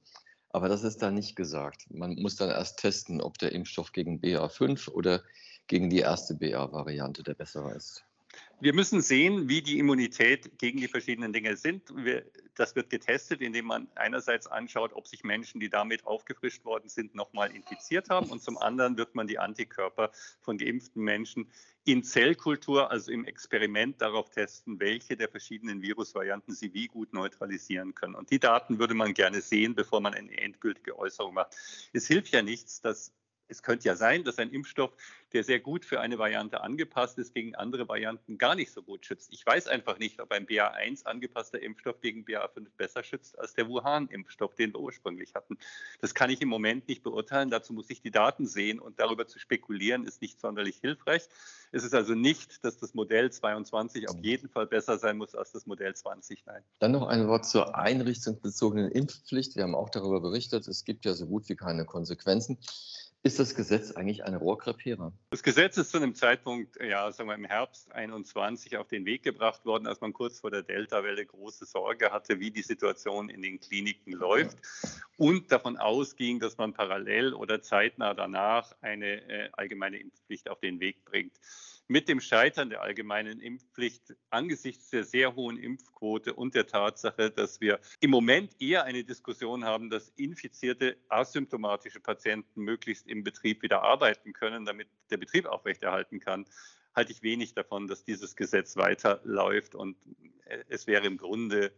Aber 0.51 0.69
das 0.69 0.85
ist 0.85 1.03
da 1.03 1.11
nicht 1.11 1.35
gesagt. 1.35 1.87
Man 1.91 2.15
muss 2.15 2.37
dann 2.37 2.49
erst 2.49 2.79
testen, 2.79 3.21
ob 3.21 3.39
der 3.39 3.51
Impfstoff 3.51 3.91
gegen 3.91 4.21
BA5 4.21 4.89
oder 4.89 5.21
gegen 5.67 5.91
die 5.91 5.99
erste 5.99 6.37
BA-Variante 6.37 7.25
der 7.25 7.35
bessere 7.35 7.75
ist. 7.75 8.05
Wir 8.61 8.73
müssen 8.73 9.03
sehen, 9.03 9.49
wie 9.49 9.63
die 9.63 9.79
Immunität 9.79 10.59
gegen 10.59 10.79
die 10.79 10.89
verschiedenen 10.89 11.33
Dinge 11.33 11.57
sind. 11.57 11.83
Wir, 11.97 12.25
das 12.55 12.77
wird 12.77 12.89
getestet, 12.89 13.41
indem 13.41 13.67
man 13.67 13.89
einerseits 13.95 14.47
anschaut, 14.47 14.93
ob 14.95 15.07
sich 15.07 15.25
Menschen, 15.25 15.61
die 15.61 15.69
damit 15.69 16.07
aufgefrischt 16.07 16.65
worden 16.65 16.89
sind, 16.89 17.15
nochmal 17.15 17.51
infiziert 17.55 18.11
haben. 18.11 18.31
Und 18.31 18.43
zum 18.43 18.57
anderen 18.57 18.97
wird 18.97 19.15
man 19.15 19.27
die 19.27 19.39
Antikörper 19.39 20.13
von 20.41 20.57
geimpften 20.57 21.03
Menschen 21.03 21.51
in 21.85 22.03
Zellkultur, 22.03 22.91
also 22.91 23.13
im 23.13 23.27
Experiment, 23.27 24.01
darauf 24.01 24.31
testen, 24.31 24.81
welche 24.81 25.17
der 25.17 25.29
verschiedenen 25.29 25.83
Virusvarianten 25.83 26.55
sie 26.55 26.73
wie 26.73 26.87
gut 26.87 27.13
neutralisieren 27.13 27.95
können. 27.95 28.15
Und 28.15 28.31
die 28.31 28.39
Daten 28.39 28.79
würde 28.79 28.95
man 28.95 29.15
gerne 29.15 29.43
sehen, 29.43 29.75
bevor 29.75 30.01
man 30.01 30.15
eine 30.15 30.37
endgültige 30.39 30.99
Äußerung 30.99 31.35
macht. 31.35 31.55
Es 31.93 32.07
hilft 32.07 32.33
ja 32.33 32.43
nichts, 32.43 32.81
dass 32.81 33.13
es 33.49 33.63
könnte 33.63 33.87
ja 33.87 33.97
sein, 33.97 34.25
dass 34.25 34.39
ein 34.39 34.51
Impfstoff, 34.51 34.93
der 35.33 35.45
sehr 35.45 35.61
gut 35.61 35.85
für 35.85 36.01
eine 36.01 36.19
Variante 36.19 36.63
angepasst 36.63 37.19
ist, 37.19 37.35
gegen 37.35 37.55
andere 37.55 37.89
Varianten 37.89 38.39
gar 38.39 38.55
nicht 38.55 38.73
so 38.73 38.83
gut 38.83 39.05
schützt. 39.05 39.33
Ich 39.33 39.45
weiß 39.45 39.69
einfach 39.69 39.99
nicht, 39.99 40.21
ob 40.21 40.33
ein 40.33 40.47
BA1 40.47 41.05
angepasster 41.05 41.61
Impfstoff 41.61 42.01
gegen 42.01 42.25
BA5 42.25 42.67
besser 42.77 43.03
schützt 43.03 43.39
als 43.39 43.55
der 43.55 43.69
Wuhan-Impfstoff, 43.69 44.55
den 44.55 44.73
wir 44.73 44.81
ursprünglich 44.81 45.35
hatten. 45.35 45.59
Das 46.01 46.15
kann 46.15 46.31
ich 46.31 46.41
im 46.41 46.49
Moment 46.49 46.89
nicht 46.89 47.03
beurteilen. 47.03 47.51
Dazu 47.51 47.73
muss 47.73 47.91
ich 47.91 48.01
die 48.01 48.11
Daten 48.11 48.47
sehen 48.47 48.79
und 48.79 49.01
darüber 49.01 49.27
zu 49.27 49.39
spekulieren 49.39 50.07
ist 50.07 50.23
nicht 50.23 50.41
sonderlich 50.41 50.77
hilfreich. 50.77 51.29
Es 51.73 51.83
ist 51.85 51.95
also 51.95 52.15
nicht, 52.15 52.65
dass 52.65 52.79
das 52.79 52.95
Modell 52.95 53.33
22 53.33 54.09
auf 54.09 54.17
jeden 54.23 54.49
Fall 54.49 54.67
besser 54.67 54.99
sein 54.99 55.17
muss 55.17 55.35
als 55.35 55.53
das 55.53 55.67
Modell 55.67 55.95
20. 55.95 56.47
Nein. 56.47 56.63
Dann 56.79 56.93
noch 56.93 57.09
ein 57.09 57.27
Wort 57.27 57.47
zur 57.47 57.77
einrichtungsbezogenen 57.77 58.91
Impfpflicht. 58.93 59.57
Wir 59.57 59.65
haben 59.65 59.75
auch 59.75 59.91
darüber 59.91 60.21
berichtet. 60.21 60.69
Es 60.69 60.85
gibt 60.85 61.05
ja 61.05 61.15
so 61.15 61.27
gut 61.27 61.49
wie 61.49 61.57
keine 61.57 61.85
Konsequenzen. 61.85 62.59
Ist 63.27 63.39
das 63.39 63.55
Gesetz 63.55 63.91
eigentlich 63.93 64.23
ein 64.23 64.35
Rohrkrepierer? 64.35 65.11
Das 65.31 65.43
Gesetz 65.43 65.79
ist 65.79 65.91
zu 65.91 65.97
einem 65.97 66.15
Zeitpunkt, 66.15 66.77
ja, 66.79 67.11
sagen 67.11 67.31
wir 67.31 67.35
im 67.35 67.47
Herbst 67.47 67.91
21 67.91 68.77
auf 68.77 68.87
den 68.87 69.07
Weg 69.07 69.23
gebracht 69.23 69.65
worden, 69.65 69.87
als 69.87 70.03
man 70.03 70.13
kurz 70.13 70.41
vor 70.41 70.51
der 70.51 70.63
Delta-Welle 70.63 71.25
große 71.25 71.65
Sorge 71.65 72.13
hatte, 72.13 72.39
wie 72.39 72.51
die 72.51 72.61
Situation 72.61 73.31
in 73.31 73.41
den 73.41 73.61
Kliniken 73.61 74.13
läuft 74.13 74.59
und 75.17 75.51
davon 75.51 75.79
ausging, 75.79 76.39
dass 76.39 76.59
man 76.59 76.75
parallel 76.75 77.33
oder 77.33 77.63
zeitnah 77.63 78.13
danach 78.13 78.77
eine 78.83 79.27
äh, 79.27 79.49
allgemeine 79.53 80.01
Impfpflicht 80.01 80.51
auf 80.51 80.61
den 80.61 80.79
Weg 80.81 81.07
bringt 81.07 81.33
mit 81.87 82.09
dem 82.09 82.21
Scheitern 82.21 82.71
der 82.71 82.83
allgemeinen 82.83 83.41
Impfpflicht 83.41 84.15
angesichts 84.31 84.91
der 84.91 85.05
sehr 85.05 85.35
hohen 85.35 85.59
Impfquote 85.59 86.35
und 86.35 86.55
der 86.55 86.67
Tatsache, 86.67 87.31
dass 87.31 87.61
wir 87.61 87.79
im 88.01 88.11
Moment 88.11 88.61
eher 88.61 88.85
eine 88.85 89.05
Diskussion 89.05 89.65
haben, 89.65 89.91
dass 89.91 90.09
infizierte 90.17 90.97
asymptomatische 91.09 92.01
Patienten 92.01 92.63
möglichst 92.63 93.07
im 93.07 93.23
Betrieb 93.23 93.63
wieder 93.63 93.83
arbeiten 93.83 94.33
können, 94.33 94.65
damit 94.65 94.89
der 95.11 95.19
Betrieb 95.19 95.47
aufrechterhalten 95.47 96.21
kann, 96.21 96.47
halte 96.95 97.13
ich 97.13 97.23
wenig 97.23 97.55
davon, 97.55 97.87
dass 97.87 98.05
dieses 98.05 98.37
Gesetz 98.37 98.77
weiterläuft 98.77 99.75
und 99.75 99.97
es 100.69 100.87
wäre 100.87 101.07
im 101.07 101.17
Grunde 101.17 101.73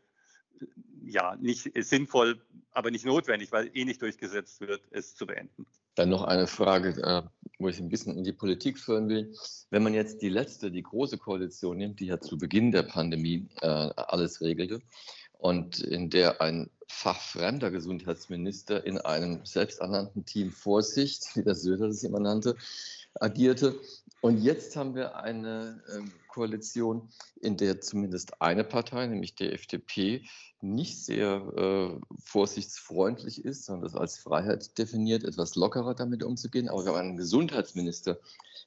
ja 1.05 1.37
nicht 1.37 1.71
sinnvoll, 1.85 2.41
aber 2.73 2.91
nicht 2.91 3.07
notwendig, 3.07 3.53
weil 3.53 3.71
eh 3.75 3.85
nicht 3.85 4.03
durchgesetzt 4.03 4.61
wird, 4.61 4.83
es 4.91 5.15
zu 5.15 5.27
beenden. 5.27 5.67
Dann 5.95 6.11
noch 6.11 6.25
eine 6.25 6.47
Frage, 6.47 6.91
äh, 7.03 7.23
wo 7.59 7.69
ich 7.69 7.81
ein 7.81 7.89
bisschen 7.89 8.17
in 8.17 8.25
die 8.25 8.33
Politik 8.33 8.79
führen 8.79 9.09
will. 9.09 9.33
Wenn 9.71 9.83
man 9.83 9.95
jetzt 9.95 10.23
die 10.23 10.29
letzte, 10.29 10.71
die 10.71 10.83
große 10.83 11.19
Koalition 11.19 11.79
nimmt, 11.79 12.01
die 12.01 12.07
ja 12.07 12.21
zu 12.21 12.37
Beginn 12.37 12.71
der 12.71 12.83
Pandemie 12.83 13.49
äh, 13.63 13.67
alles 13.67 14.41
regelte 14.41 14.81
und 15.39 15.81
in 15.81 16.11
der 16.11 16.41
ein 16.41 16.71
fachfremder 16.89 17.71
Gesundheitsminister 17.71 18.85
in 18.87 18.99
einem 18.99 19.45
selbsternannten 19.45 20.25
Team 20.25 20.51
Vorsicht, 20.51 21.25
wie 21.37 21.43
das 21.43 21.63
Söder 21.63 21.89
das 21.89 22.03
immer 22.03 22.21
nannte, 22.21 22.57
agierte. 23.15 23.75
Und 24.21 24.39
jetzt 24.39 24.77
haben 24.77 24.95
wir 24.95 25.17
eine 25.17 25.83
äh, 25.89 26.01
Koalition, 26.29 27.09
in 27.41 27.57
der 27.57 27.81
zumindest 27.81 28.41
eine 28.41 28.65
Partei, 28.65 29.07
nämlich 29.07 29.35
die 29.35 29.53
FDP, 29.53 30.25
nicht 30.61 31.05
sehr 31.05 31.43
äh, 31.57 32.01
vorsichtsfreundlich 32.25 33.45
ist, 33.45 33.67
sondern 33.67 33.85
das 33.85 33.95
als 33.95 34.19
Freiheit 34.19 34.77
definiert, 34.79 35.23
etwas 35.23 35.55
lockerer 35.55 35.95
damit 35.95 36.23
umzugehen. 36.23 36.69
Aber 36.69 36.85
wir 36.85 36.93
haben 36.93 36.99
einen 36.99 37.17
Gesundheitsminister, 37.17 38.19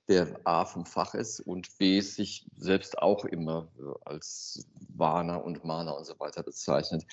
der 0.08 0.40
A 0.44 0.66
vom 0.66 0.86
Fach 0.86 1.14
ist 1.14 1.40
und 1.42 1.78
B 1.78 2.00
sich 2.02 2.46
selbst 2.58 2.98
auch 3.00 3.26
immer 3.26 3.68
äh, 3.80 4.10
als 4.10 4.66
Warner 4.96 5.44
und 5.44 5.66
Mahner 5.66 5.98
und 5.98 6.06
so 6.06 6.20
weiter 6.20 6.44
bezeichnet. 6.44 7.06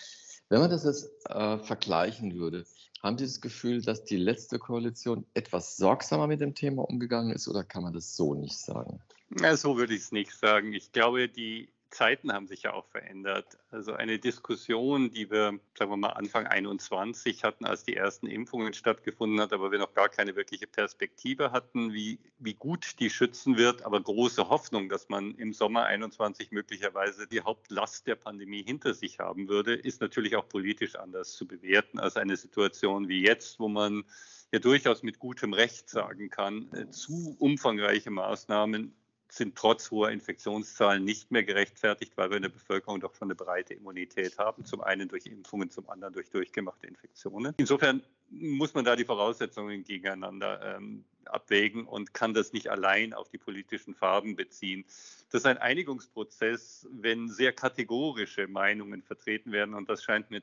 Wenn 0.48 0.60
man 0.60 0.70
das 0.70 0.84
jetzt 0.84 1.10
äh, 1.28 1.58
vergleichen 1.58 2.34
würde, 2.36 2.64
haben 3.06 3.18
Sie 3.18 3.24
das 3.24 3.40
Gefühl, 3.40 3.80
dass 3.82 4.04
die 4.04 4.16
letzte 4.16 4.58
Koalition 4.58 5.24
etwas 5.34 5.76
sorgsamer 5.76 6.26
mit 6.26 6.40
dem 6.40 6.54
Thema 6.54 6.82
umgegangen 6.82 7.32
ist 7.32 7.48
oder 7.48 7.64
kann 7.64 7.82
man 7.82 7.92
das 7.92 8.16
so 8.16 8.34
nicht 8.34 8.58
sagen? 8.58 9.00
Ja, 9.40 9.56
so 9.56 9.76
würde 9.76 9.94
ich 9.94 10.02
es 10.02 10.12
nicht 10.12 10.32
sagen. 10.32 10.72
Ich 10.72 10.92
glaube, 10.92 11.28
die 11.28 11.68
Zeiten 11.96 12.30
haben 12.30 12.46
sich 12.46 12.64
ja 12.64 12.74
auch 12.74 12.86
verändert. 12.88 13.58
Also 13.70 13.94
eine 13.94 14.18
Diskussion, 14.18 15.10
die 15.10 15.30
wir, 15.30 15.58
sagen 15.74 15.90
wir 15.90 15.96
mal, 15.96 16.10
Anfang 16.10 16.46
21 16.46 17.42
hatten, 17.42 17.64
als 17.64 17.84
die 17.84 17.96
ersten 17.96 18.26
Impfungen 18.26 18.74
stattgefunden 18.74 19.40
hat, 19.40 19.54
aber 19.54 19.72
wir 19.72 19.78
noch 19.78 19.94
gar 19.94 20.10
keine 20.10 20.36
wirkliche 20.36 20.66
Perspektive 20.66 21.52
hatten, 21.52 21.94
wie, 21.94 22.18
wie 22.38 22.52
gut 22.52 23.00
die 23.00 23.08
schützen 23.08 23.56
wird, 23.56 23.82
aber 23.82 24.02
große 24.02 24.50
Hoffnung, 24.50 24.90
dass 24.90 25.08
man 25.08 25.34
im 25.36 25.54
Sommer 25.54 25.86
21 25.86 26.50
möglicherweise 26.50 27.26
die 27.26 27.40
Hauptlast 27.40 28.06
der 28.06 28.16
Pandemie 28.16 28.62
hinter 28.62 28.92
sich 28.92 29.18
haben 29.18 29.48
würde, 29.48 29.74
ist 29.74 30.02
natürlich 30.02 30.36
auch 30.36 30.48
politisch 30.48 30.96
anders 30.96 31.32
zu 31.32 31.48
bewerten 31.48 31.98
als 31.98 32.18
eine 32.18 32.36
Situation 32.36 33.08
wie 33.08 33.24
jetzt, 33.24 33.58
wo 33.58 33.68
man 33.68 34.04
ja 34.52 34.58
durchaus 34.58 35.02
mit 35.02 35.18
gutem 35.18 35.54
Recht 35.54 35.88
sagen 35.88 36.28
kann, 36.28 36.70
äh, 36.72 36.90
zu 36.90 37.36
umfangreiche 37.38 38.10
Maßnahmen 38.10 38.94
sind 39.28 39.56
trotz 39.56 39.90
hoher 39.90 40.10
Infektionszahlen 40.10 41.04
nicht 41.04 41.30
mehr 41.30 41.44
gerechtfertigt, 41.44 42.12
weil 42.16 42.30
wir 42.30 42.36
in 42.36 42.44
der 42.44 42.50
Bevölkerung 42.50 43.00
doch 43.00 43.14
schon 43.14 43.26
eine 43.28 43.34
breite 43.34 43.74
Immunität 43.74 44.38
haben. 44.38 44.64
Zum 44.64 44.80
einen 44.80 45.08
durch 45.08 45.26
Impfungen, 45.26 45.70
zum 45.70 45.88
anderen 45.88 46.14
durch 46.14 46.30
durchgemachte 46.30 46.86
Infektionen. 46.86 47.54
Insofern 47.56 48.02
muss 48.30 48.74
man 48.74 48.84
da 48.84 48.96
die 48.96 49.04
Voraussetzungen 49.04 49.84
gegeneinander 49.84 50.76
ähm, 50.76 51.04
abwägen 51.24 51.86
und 51.86 52.14
kann 52.14 52.34
das 52.34 52.52
nicht 52.52 52.68
allein 52.68 53.12
auf 53.12 53.28
die 53.28 53.38
politischen 53.38 53.94
Farben 53.94 54.36
beziehen. 54.36 54.84
Das 55.30 55.42
ist 55.42 55.46
ein 55.46 55.58
Einigungsprozess, 55.58 56.88
wenn 56.90 57.28
sehr 57.28 57.52
kategorische 57.52 58.46
Meinungen 58.48 59.02
vertreten 59.02 59.52
werden 59.52 59.74
und 59.74 59.88
das 59.88 60.02
scheint 60.02 60.30
mir 60.30 60.42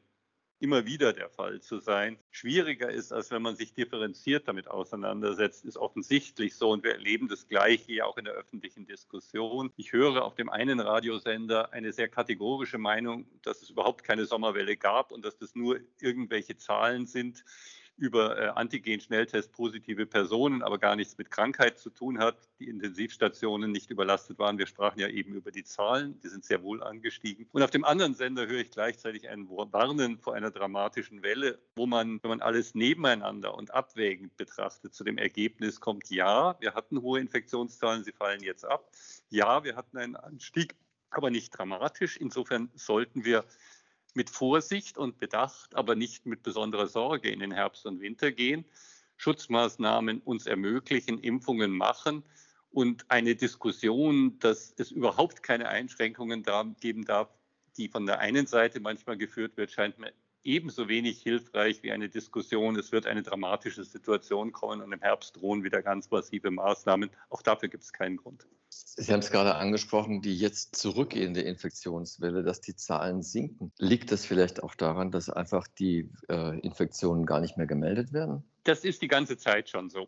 immer 0.64 0.86
wieder 0.86 1.12
der 1.12 1.30
Fall 1.30 1.60
zu 1.60 1.80
sein. 1.80 2.18
Schwieriger 2.32 2.90
ist, 2.90 3.12
als 3.12 3.32
wenn 3.32 3.42
man 3.42 3.58
sich 3.58 3.74
differenziert 3.74 4.48
damit 4.48 4.70
auseinandersetzt, 4.70 5.66
ist 5.66 5.76
offensichtlich 5.76 6.56
so. 6.56 6.70
Und 6.70 6.86
wir 6.86 6.94
erleben 6.94 7.28
das 7.28 7.50
Gleiche 7.50 7.92
ja 7.92 8.06
auch 8.06 8.18
in 8.18 8.24
der 8.24 8.34
öffentlichen 8.34 8.86
Diskussion. 8.86 9.74
Ich 9.76 9.92
höre 9.92 10.24
auf 10.24 10.36
dem 10.36 10.48
einen 10.48 10.80
Radiosender 10.80 11.74
eine 11.74 11.92
sehr 11.92 12.08
kategorische 12.08 12.78
Meinung, 12.78 13.28
dass 13.42 13.62
es 13.62 13.72
überhaupt 13.72 14.06
keine 14.06 14.26
Sommerwelle 14.26 14.78
gab 14.78 15.12
und 15.12 15.26
dass 15.26 15.38
das 15.38 15.54
nur 15.54 15.82
irgendwelche 16.00 16.56
Zahlen 16.56 17.08
sind, 17.08 17.44
über 17.98 18.38
äh, 18.38 18.48
Antigen-Schnelltest 18.48 19.52
positive 19.52 20.06
Personen, 20.06 20.64
aber 20.64 20.80
gar 20.80 20.96
nichts 20.96 21.18
mit 21.18 21.30
Krankheit 21.30 21.78
zu 21.78 21.90
tun 21.90 22.20
hat, 22.20 22.38
die 22.60 22.68
Intensivstationen 22.68 23.72
nicht 23.72 23.92
überlastet 23.92 24.40
waren. 24.40 24.58
Wir 24.58 24.68
sprachen 24.68 25.00
ja 25.00 25.08
eben 25.08 25.34
über 25.34 25.52
die 25.52 25.64
Zahlen, 25.64 26.20
die 26.22 26.28
sind 26.28 26.44
sehr 26.44 26.64
wohl 26.64 26.82
angestiegen. 26.82 27.48
Und 27.52 27.62
auf 27.62 27.72
dem 27.72 27.86
anderen 27.86 28.16
Sender 28.16 28.48
höre 28.48 28.62
ich 28.62 28.72
gleichzeitig 28.72 29.30
ein 29.30 29.48
Warnen 29.50 30.18
vor 30.18 30.34
einer 30.34 30.52
dramatischen 30.52 31.22
Welle, 31.22 31.60
wo 31.76 31.86
man, 31.86 32.20
wenn 32.24 32.30
man 32.30 32.42
alles 32.42 32.74
nebeneinander 32.74 33.56
und 33.56 33.74
abwägend 33.74 34.36
betrachtet, 34.38 34.94
zu 34.94 35.04
dem 35.04 35.18
Ergebnis 35.18 35.80
kommt, 35.80 36.10
ja, 36.10 36.60
wir 36.60 36.74
hatten 36.74 37.02
hohe 37.02 37.20
Infektionszahlen, 37.20 38.04
sie 38.04 38.12
fallen 38.12 38.42
jetzt 38.42 38.66
ab. 38.66 38.92
Ja, 39.30 39.64
wir 39.64 39.76
hatten 39.76 39.98
einen 39.98 40.16
Anstieg, 40.16 40.76
aber 41.12 41.30
nicht 41.30 41.58
dramatisch. 41.58 42.18
Insofern 42.18 42.70
sollten 42.76 43.24
wir 43.24 43.46
mit 44.14 44.30
Vorsicht 44.30 44.98
und 44.98 45.20
Bedacht, 45.20 45.76
aber 45.76 45.96
nicht 45.96 46.26
mit 46.26 46.44
besonderer 46.44 46.88
Sorge 46.88 47.30
in 47.30 47.40
den 47.40 47.52
Herbst 47.52 47.86
und 47.86 48.02
Winter 48.02 48.32
gehen, 48.32 48.66
Schutzmaßnahmen 49.18 50.22
uns 50.22 50.46
ermöglichen, 50.46 51.20
Impfungen 51.20 51.72
machen 51.72 52.24
und 52.72 53.10
eine 53.10 53.36
Diskussion, 53.36 54.40
dass 54.40 54.74
es 54.78 54.92
überhaupt 54.92 55.44
keine 55.44 55.70
Einschränkungen 55.70 56.44
geben 56.80 57.06
darf, 57.06 57.30
die 57.78 57.88
von 57.88 58.06
der 58.06 58.20
einen 58.20 58.48
Seite 58.48 58.80
manchmal 58.80 59.18
geführt 59.18 59.58
wird, 59.58 59.72
scheint 59.72 59.98
mir 60.00 60.12
ebenso 60.44 60.88
wenig 60.90 61.22
hilfreich 61.22 61.84
wie 61.84 61.92
eine 61.92 62.10
Diskussion, 62.10 62.76
es 62.76 62.92
wird 62.92 63.08
eine 63.08 63.24
dramatische 63.24 63.84
Situation 63.84 64.52
kommen 64.52 64.82
und 64.82 64.92
im 64.92 65.00
Herbst 65.00 65.38
drohen 65.38 65.64
wieder 65.64 65.82
ganz 65.82 66.12
massive 66.12 66.52
Maßnahmen. 66.52 67.10
Auch 67.30 67.42
dafür 67.42 67.70
gibt 67.70 67.84
es 67.84 67.94
keinen 67.94 68.18
Grund. 68.18 68.46
Sie 68.96 69.12
haben 69.12 69.22
es 69.22 69.32
gerade 69.32 69.56
angesprochen, 69.56 70.22
die 70.22 70.38
jetzt 70.38 70.76
zurückgehende 70.76 71.42
Infektionswelle, 71.42 72.44
dass 72.44 72.62
die 72.62 72.76
Zahlen 72.76 73.24
sinken. 73.24 73.72
Liegt 73.80 74.12
das 74.12 74.26
vielleicht 74.26 74.62
auch 74.62 74.76
daran, 74.76 75.12
dass 75.12 75.30
einfach 75.30 75.68
die 75.68 76.12
äh, 76.30 76.60
Infektionen 76.60 77.26
gar 77.26 77.40
nicht 77.40 77.58
mehr 77.58 77.66
gemeldet 77.66 78.14
werden? 78.14 78.44
Das 78.64 78.84
ist 78.86 79.02
die 79.02 79.08
ganze 79.08 79.38
Zeit 79.38 79.70
schon 79.70 79.90
so. 79.90 80.08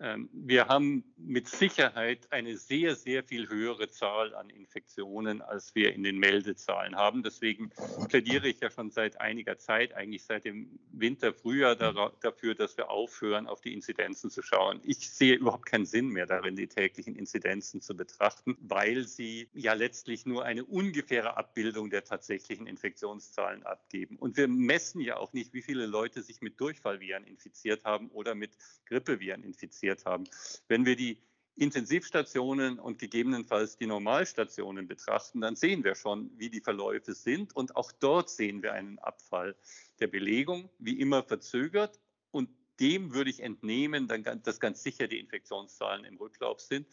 Ähm, 0.00 0.28
wir 0.32 0.66
haben 0.66 1.04
mit 1.16 1.48
Sicherheit 1.48 2.32
eine 2.32 2.56
sehr, 2.56 2.96
sehr 2.96 3.22
viel 3.22 3.48
höhere 3.48 3.88
Zahl 3.90 4.34
an 4.34 4.50
Infektionen, 4.50 5.40
als 5.40 5.74
wir 5.74 5.94
in 5.94 6.02
den 6.02 6.18
Meldezahlen 6.18 6.96
haben. 6.96 7.22
Deswegen 7.22 7.70
plädiere 8.08 8.48
ich 8.48 8.60
ja 8.60 8.70
schon 8.70 8.90
seit 8.90 9.20
einiger 9.20 9.56
Zeit, 9.58 9.94
eigentlich 9.94 10.24
seit 10.24 10.44
dem 10.44 10.80
Winter, 10.90 11.32
Frühjahr 11.32 11.76
dafür, 11.76 12.54
dass 12.54 12.76
wir 12.76 12.90
aufhören, 12.90 13.46
auf 13.46 13.60
die 13.60 13.72
Inzidenzen 13.72 14.30
zu 14.30 14.42
schauen. 14.42 14.80
Ich 14.82 15.10
sehe 15.10 15.36
überhaupt 15.36 15.66
keinen 15.66 15.86
Sinn 15.86 16.08
mehr 16.08 16.26
darin, 16.26 16.56
die 16.56 16.66
täglichen 16.66 17.14
Inzidenzen 17.14 17.80
zu 17.80 17.96
betrachten, 17.96 18.56
weil 18.60 19.06
sie 19.06 19.48
ja 19.54 19.74
letztlich 19.74 20.26
nur 20.26 20.44
eine 20.44 20.64
ungefähre 20.64 21.36
Abbildung 21.36 21.90
der 21.90 22.04
tatsächlichen 22.04 22.66
Infektionszahlen 22.66 23.62
abgeben. 23.62 24.16
Und 24.16 24.36
wir 24.36 24.48
messen 24.48 25.00
ja 25.00 25.18
auch 25.18 25.32
nicht, 25.32 25.54
wie 25.54 25.62
viele 25.62 25.86
Leute 25.86 26.22
sich 26.22 26.40
mit 26.40 26.60
Durchfallviren 26.60 27.24
infiziert 27.24 27.84
haben 27.84 28.08
oder 28.10 28.34
mit 28.34 28.50
Grippeviren 28.86 29.44
infiziert 29.44 29.83
produziert 29.84 30.04
haben. 30.06 30.24
Wenn 30.68 30.86
wir 30.86 30.96
die 30.96 31.18
Intensivstationen 31.56 32.80
und 32.80 32.98
gegebenenfalls 32.98 33.76
die 33.76 33.86
Normalstationen 33.86 34.88
betrachten, 34.88 35.40
dann 35.40 35.54
sehen 35.54 35.84
wir 35.84 35.94
schon, 35.94 36.30
wie 36.36 36.50
die 36.50 36.60
Verläufe 36.60 37.14
sind. 37.14 37.54
Und 37.54 37.76
auch 37.76 37.92
dort 37.92 38.28
sehen 38.28 38.62
wir 38.62 38.72
einen 38.72 38.98
Abfall 38.98 39.54
der 40.00 40.08
Belegung, 40.08 40.68
wie 40.78 40.98
immer 40.98 41.22
verzögert. 41.22 42.00
Und 42.32 42.48
dem 42.80 43.14
würde 43.14 43.30
ich 43.30 43.40
entnehmen, 43.40 44.08
dass 44.42 44.58
ganz 44.58 44.82
sicher 44.82 45.06
die 45.06 45.20
Infektionszahlen 45.20 46.04
im 46.04 46.16
Rücklauf 46.16 46.60
sind. 46.60 46.88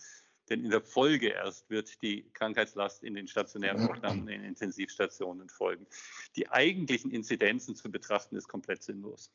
Denn 0.50 0.64
in 0.64 0.70
der 0.70 0.82
Folge 0.82 1.30
erst 1.30 1.70
wird 1.72 2.02
die 2.04 2.30
Krankheitslast 2.34 3.04
in 3.04 3.16
den 3.16 3.28
stationären 3.28 3.90
Aufnahmen, 3.90 4.28
in 4.28 4.42
den 4.42 4.44
Intensivstationen 4.44 5.50
folgen. 5.50 5.88
Die 6.36 6.50
eigentlichen 6.50 7.10
Inzidenzen 7.10 7.76
zu 7.76 7.90
betrachten, 7.90 8.36
ist 8.36 8.48
komplett 8.48 8.84
sinnlos. 8.84 9.32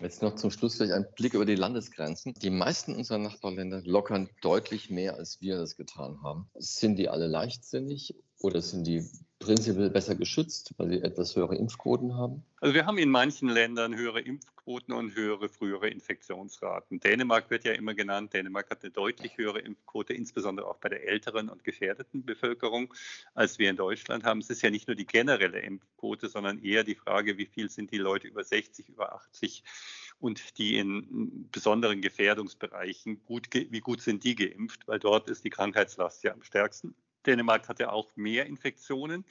Jetzt 0.00 0.22
noch 0.22 0.34
zum 0.34 0.50
Schluss 0.50 0.76
vielleicht 0.76 0.94
ein 0.94 1.06
Blick 1.14 1.34
über 1.34 1.44
die 1.44 1.56
Landesgrenzen. 1.56 2.32
Die 2.34 2.48
meisten 2.48 2.94
unserer 2.94 3.18
Nachbarländer 3.18 3.82
lockern 3.84 4.30
deutlich 4.40 4.88
mehr, 4.88 5.16
als 5.16 5.42
wir 5.42 5.58
das 5.58 5.76
getan 5.76 6.22
haben. 6.22 6.50
Sind 6.54 6.96
die 6.96 7.10
alle 7.10 7.26
leichtsinnig 7.26 8.14
oder 8.38 8.62
sind 8.62 8.84
die 8.84 9.04
prinzipiell 9.40 9.90
besser 9.90 10.14
geschützt, 10.14 10.74
weil 10.76 10.90
sie 10.90 11.02
etwas 11.02 11.34
höhere 11.34 11.56
Impfquoten 11.56 12.14
haben? 12.14 12.44
Also 12.60 12.74
wir 12.74 12.86
haben 12.86 12.98
in 12.98 13.08
manchen 13.08 13.48
Ländern 13.48 13.96
höhere 13.96 14.20
Impfquoten 14.20 14.92
und 14.94 15.16
höhere 15.16 15.48
frühere 15.48 15.88
Infektionsraten. 15.88 17.00
Dänemark 17.00 17.50
wird 17.50 17.64
ja 17.64 17.72
immer 17.72 17.94
genannt. 17.94 18.34
Dänemark 18.34 18.70
hat 18.70 18.82
eine 18.82 18.92
deutlich 18.92 19.38
höhere 19.38 19.60
Impfquote, 19.60 20.12
insbesondere 20.12 20.68
auch 20.68 20.76
bei 20.76 20.90
der 20.90 21.08
älteren 21.08 21.48
und 21.48 21.64
gefährdeten 21.64 22.24
Bevölkerung, 22.24 22.92
als 23.34 23.58
wir 23.58 23.70
in 23.70 23.76
Deutschland 23.76 24.24
haben. 24.24 24.40
Es 24.40 24.50
ist 24.50 24.60
ja 24.62 24.70
nicht 24.70 24.86
nur 24.86 24.94
die 24.94 25.06
generelle 25.06 25.60
Impfquote, 25.60 26.28
sondern 26.28 26.62
eher 26.62 26.84
die 26.84 26.94
Frage, 26.94 27.38
wie 27.38 27.46
viel 27.46 27.70
sind 27.70 27.90
die 27.90 27.98
Leute 27.98 28.28
über 28.28 28.44
60, 28.44 28.90
über 28.90 29.14
80 29.14 29.64
und 30.20 30.58
die 30.58 30.76
in 30.76 31.48
besonderen 31.50 32.02
Gefährdungsbereichen, 32.02 33.24
gut, 33.24 33.48
wie 33.52 33.80
gut 33.80 34.02
sind 34.02 34.22
die 34.22 34.34
geimpft, 34.34 34.86
weil 34.86 34.98
dort 34.98 35.30
ist 35.30 35.44
die 35.44 35.50
Krankheitslast 35.50 36.22
ja 36.24 36.32
am 36.34 36.42
stärksten. 36.42 36.94
Dänemark 37.26 37.68
hatte 37.68 37.92
auch 37.92 38.14
mehr 38.16 38.46
Infektionen 38.46 39.24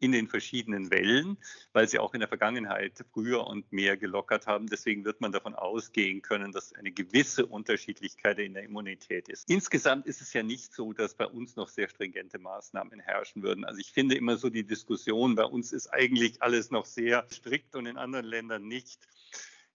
in 0.00 0.12
den 0.12 0.28
verschiedenen 0.28 0.90
Wellen, 0.90 1.38
weil 1.72 1.88
sie 1.88 1.98
auch 1.98 2.14
in 2.14 2.20
der 2.20 2.28
Vergangenheit 2.28 3.04
früher 3.12 3.46
und 3.46 3.72
mehr 3.72 3.96
gelockert 3.96 4.46
haben. 4.46 4.66
Deswegen 4.66 5.04
wird 5.04 5.20
man 5.20 5.32
davon 5.32 5.54
ausgehen 5.54 6.22
können, 6.22 6.52
dass 6.52 6.72
eine 6.74 6.92
gewisse 6.92 7.46
Unterschiedlichkeit 7.46 8.38
in 8.38 8.54
der 8.54 8.64
Immunität 8.64 9.28
ist. 9.28 9.48
Insgesamt 9.50 10.06
ist 10.06 10.20
es 10.20 10.32
ja 10.32 10.42
nicht 10.42 10.72
so, 10.74 10.92
dass 10.92 11.14
bei 11.14 11.26
uns 11.26 11.56
noch 11.56 11.68
sehr 11.68 11.88
stringente 11.88 12.38
Maßnahmen 12.38 13.00
herrschen 13.00 13.42
würden. 13.42 13.64
Also 13.64 13.80
ich 13.80 13.92
finde 13.92 14.14
immer 14.16 14.36
so 14.36 14.50
die 14.50 14.64
Diskussion, 14.64 15.34
bei 15.34 15.44
uns 15.44 15.72
ist 15.72 15.88
eigentlich 15.88 16.42
alles 16.42 16.70
noch 16.70 16.84
sehr 16.84 17.26
strikt 17.30 17.74
und 17.76 17.86
in 17.86 17.96
anderen 17.96 18.26
Ländern 18.26 18.66
nicht 18.66 19.06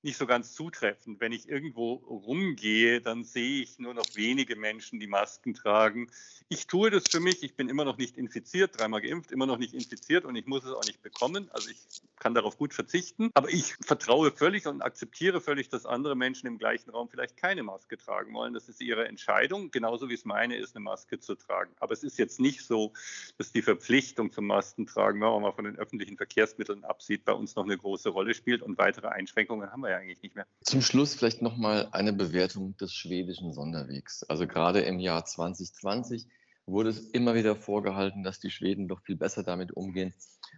nicht 0.01 0.17
so 0.17 0.25
ganz 0.25 0.53
zutreffend. 0.53 1.19
Wenn 1.19 1.31
ich 1.31 1.49
irgendwo 1.49 1.93
rumgehe, 1.93 3.01
dann 3.01 3.23
sehe 3.23 3.61
ich 3.61 3.79
nur 3.79 3.93
noch 3.93 4.05
wenige 4.13 4.55
Menschen, 4.55 4.99
die 4.99 5.07
Masken 5.07 5.53
tragen. 5.53 6.09
Ich 6.47 6.67
tue 6.67 6.89
das 6.89 7.03
für 7.09 7.19
mich. 7.19 7.43
Ich 7.43 7.55
bin 7.55 7.69
immer 7.69 7.85
noch 7.85 7.97
nicht 7.97 8.17
infiziert, 8.17 8.79
dreimal 8.79 9.01
geimpft, 9.01 9.31
immer 9.31 9.45
noch 9.45 9.57
nicht 9.57 9.73
infiziert 9.73 10.25
und 10.25 10.35
ich 10.35 10.45
muss 10.45 10.63
es 10.63 10.71
auch 10.71 10.85
nicht 10.85 11.01
bekommen. 11.01 11.49
Also 11.51 11.69
ich 11.69 11.79
kann 12.19 12.33
darauf 12.33 12.57
gut 12.57 12.73
verzichten. 12.73 13.29
Aber 13.33 13.49
ich 13.49 13.75
vertraue 13.85 14.31
völlig 14.31 14.67
und 14.67 14.81
akzeptiere 14.81 15.41
völlig, 15.41 15.69
dass 15.69 15.85
andere 15.85 16.15
Menschen 16.15 16.47
im 16.47 16.57
gleichen 16.57 16.89
Raum 16.89 17.09
vielleicht 17.09 17.37
keine 17.37 17.63
Maske 17.63 17.97
tragen 17.97 18.33
wollen. 18.33 18.53
Das 18.53 18.69
ist 18.69 18.81
ihre 18.81 19.07
Entscheidung, 19.07 19.71
genauso 19.71 20.09
wie 20.09 20.13
es 20.13 20.25
meine 20.25 20.55
ist, 20.55 20.75
eine 20.75 20.83
Maske 20.83 21.19
zu 21.19 21.35
tragen. 21.35 21.71
Aber 21.79 21.93
es 21.93 22.03
ist 22.03 22.17
jetzt 22.17 22.39
nicht 22.39 22.63
so, 22.63 22.93
dass 23.37 23.51
die 23.51 23.61
Verpflichtung 23.61 24.31
zum 24.31 24.47
Maskentragen, 24.47 25.21
wenn 25.21 25.29
man 25.29 25.41
mal 25.41 25.51
von 25.51 25.65
den 25.65 25.77
öffentlichen 25.77 26.17
Verkehrsmitteln 26.17 26.83
absieht, 26.83 27.25
bei 27.25 27.33
uns 27.33 27.55
noch 27.55 27.65
eine 27.65 27.77
große 27.77 28.09
Rolle 28.09 28.33
spielt 28.33 28.61
und 28.61 28.77
weitere 28.77 29.07
Einschränkungen 29.07 29.71
haben 29.71 29.81
wir 29.81 29.88
ja 29.89 29.97
eigentlich 29.97 30.21
nicht 30.21 30.35
mehr. 30.35 30.45
Zum 30.61 30.81
Schluss 30.81 31.15
vielleicht 31.15 31.41
nochmal 31.41 31.89
eine 31.91 32.13
Bewertung 32.13 32.77
des 32.77 32.93
schwedischen 32.93 33.53
Sonderwegs. 33.53 34.23
Also 34.23 34.47
gerade 34.47 34.81
im 34.81 34.99
Jahr 34.99 35.25
2020 35.25 36.27
wurde 36.65 36.89
es 36.89 36.99
immer 36.99 37.35
wieder 37.35 37.55
vorgehalten, 37.55 38.23
dass 38.23 38.39
die 38.39 38.51
Schweden 38.51 38.87
doch 38.87 39.01
viel 39.01 39.15
besser 39.15 39.43
damit 39.43 39.71
umgehen. 39.71 40.13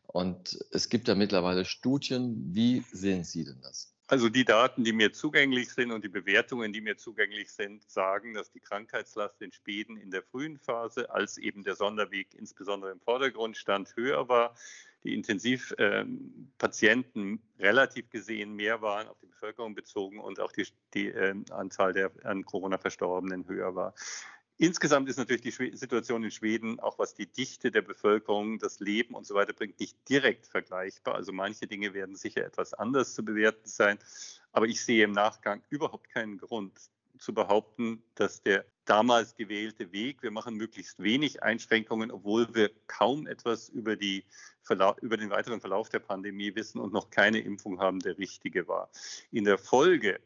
Und 0.08 0.60
es 0.72 0.90
gibt 0.90 1.08
da 1.08 1.16
mittlerweile 1.16 1.66
Studien. 1.66 2.54
Wie 2.54 2.84
sehen 2.92 3.24
Sie 3.24 3.46
denn 3.46 3.62
das? 3.62 3.91
Also 4.12 4.28
die 4.28 4.44
Daten, 4.44 4.84
die 4.84 4.92
mir 4.92 5.14
zugänglich 5.14 5.70
sind 5.70 5.94
und 5.94 6.04
die 6.04 6.10
Bewertungen, 6.10 6.74
die 6.74 6.82
mir 6.82 6.98
zugänglich 6.98 7.50
sind, 7.50 7.90
sagen, 7.90 8.34
dass 8.34 8.52
die 8.52 8.60
Krankheitslast 8.60 9.42
in 9.42 9.54
Schweden 9.54 9.96
in 9.96 10.12
der 10.12 10.22
frühen 10.22 10.58
Phase, 10.58 11.10
als 11.10 11.38
eben 11.38 11.64
der 11.64 11.78
Sonderweg 11.78 12.34
insbesondere 12.34 12.92
im 12.92 13.00
Vordergrund 13.00 13.56
stand, 13.56 13.96
höher 13.96 14.28
war. 14.28 14.54
Die 15.06 15.14
Intensivpatienten 15.14 17.42
relativ 17.58 18.10
gesehen 18.10 18.54
mehr 18.54 18.82
waren, 18.82 19.08
auf 19.08 19.18
die 19.22 19.28
Bevölkerung 19.28 19.76
bezogen 19.76 20.20
und 20.20 20.42
auch 20.42 20.52
die, 20.52 20.68
die 20.94 21.08
äh, 21.08 21.34
Anzahl 21.50 21.94
der 21.94 22.12
an 22.26 22.44
Corona 22.44 22.78
Verstorbenen 22.78 23.48
höher 23.48 23.76
war. 23.76 23.94
Insgesamt 24.62 25.10
ist 25.10 25.18
natürlich 25.18 25.42
die 25.42 25.76
Situation 25.76 26.24
in 26.24 26.30
Schweden, 26.30 26.80
auch 26.80 27.00
was 27.00 27.16
die 27.16 27.26
Dichte 27.26 27.72
der 27.72 27.82
Bevölkerung, 27.82 28.60
das 28.60 28.80
Leben 28.80 29.16
und 29.16 29.26
so 29.26 29.34
weiter 29.34 29.54
bringt, 29.54 29.80
nicht 29.80 29.98
direkt 30.08 30.46
vergleichbar. 30.46 31.16
Also 31.16 31.34
manche 31.34 31.66
Dinge 31.66 31.96
werden 31.96 32.16
sicher 32.16 32.46
etwas 32.46 32.76
anders 32.76 33.16
zu 33.16 33.26
bewerten 33.26 33.68
sein. 33.68 33.98
Aber 34.52 34.68
ich 34.68 34.86
sehe 34.86 35.04
im 35.04 35.14
Nachgang 35.14 35.64
überhaupt 35.72 36.12
keinen 36.12 36.38
Grund 36.38 36.74
zu 37.18 37.34
behaupten, 37.34 38.04
dass 38.14 38.44
der 38.44 38.64
damals 38.86 39.36
gewählte 39.36 39.92
Weg, 39.94 40.22
wir 40.22 40.30
machen 40.30 40.54
möglichst 40.58 41.02
wenig 41.02 41.42
Einschränkungen, 41.42 42.12
obwohl 42.12 42.54
wir 42.54 42.70
kaum 42.86 43.26
etwas 43.26 43.68
über, 43.68 43.96
die, 43.96 44.26
über 45.02 45.18
den 45.18 45.32
weiteren 45.32 45.60
Verlauf 45.60 45.90
der 45.90 46.00
Pandemie 46.00 46.54
wissen 46.54 46.80
und 46.80 46.94
noch 46.94 47.10
keine 47.10 47.40
Impfung 47.40 47.80
haben, 47.80 48.00
der 48.00 48.20
richtige 48.20 48.68
war. 48.68 48.92
In 49.32 49.46
der 49.46 49.58
Folge 49.58 50.20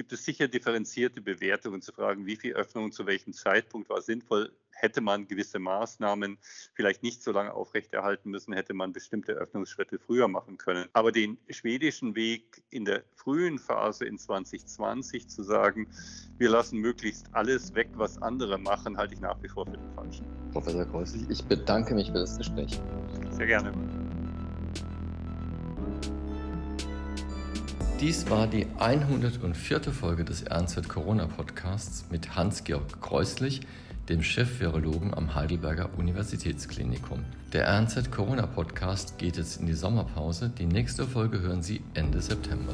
gibt 0.00 0.12
es 0.14 0.24
sicher 0.24 0.48
differenzierte 0.48 1.20
Bewertungen 1.20 1.82
zu 1.82 1.92
fragen, 1.92 2.24
wie 2.24 2.36
viel 2.36 2.54
Öffnung 2.54 2.90
zu 2.90 3.04
welchem 3.04 3.34
Zeitpunkt 3.34 3.90
war 3.90 4.00
sinnvoll. 4.00 4.50
Hätte 4.70 5.02
man 5.02 5.28
gewisse 5.28 5.58
Maßnahmen 5.58 6.38
vielleicht 6.72 7.02
nicht 7.02 7.22
so 7.22 7.32
lange 7.32 7.52
aufrechterhalten 7.52 8.30
müssen, 8.30 8.54
hätte 8.54 8.72
man 8.72 8.94
bestimmte 8.94 9.32
Öffnungsschritte 9.32 9.98
früher 9.98 10.26
machen 10.26 10.56
können. 10.56 10.88
Aber 10.94 11.12
den 11.12 11.36
schwedischen 11.50 12.14
Weg 12.14 12.62
in 12.70 12.86
der 12.86 13.02
frühen 13.14 13.58
Phase 13.58 14.06
in 14.06 14.16
2020 14.16 15.28
zu 15.28 15.42
sagen, 15.42 15.86
wir 16.38 16.48
lassen 16.48 16.78
möglichst 16.78 17.26
alles 17.32 17.74
weg, 17.74 17.90
was 17.96 18.22
andere 18.22 18.56
machen, 18.56 18.96
halte 18.96 19.12
ich 19.12 19.20
nach 19.20 19.36
wie 19.42 19.48
vor 19.48 19.66
für 19.66 19.76
den 19.76 19.94
falschen. 19.94 20.24
Professor 20.52 20.86
Kreuzlich, 20.86 21.28
ich 21.28 21.44
bedanke 21.44 21.94
mich 21.94 22.06
für 22.06 22.20
das 22.20 22.38
Gespräch. 22.38 22.80
Sehr 23.32 23.46
gerne. 23.46 24.09
Dies 28.00 28.30
war 28.30 28.46
die 28.46 28.66
104. 28.78 29.92
Folge 29.92 30.24
des 30.24 30.50
RNZ 30.50 30.88
Corona 30.88 31.26
Podcasts 31.26 32.06
mit 32.10 32.34
Hans-Georg 32.34 33.02
Kreuslich, 33.02 33.60
dem 34.08 34.22
Chef-Virologen 34.22 35.12
am 35.12 35.34
Heidelberger 35.34 35.90
Universitätsklinikum. 35.98 37.26
Der 37.52 37.68
RNZ 37.68 38.10
Corona 38.10 38.46
Podcast 38.46 39.18
geht 39.18 39.36
jetzt 39.36 39.60
in 39.60 39.66
die 39.66 39.74
Sommerpause. 39.74 40.50
Die 40.58 40.64
nächste 40.64 41.06
Folge 41.06 41.42
hören 41.42 41.62
Sie 41.62 41.82
Ende 41.92 42.22
September. 42.22 42.72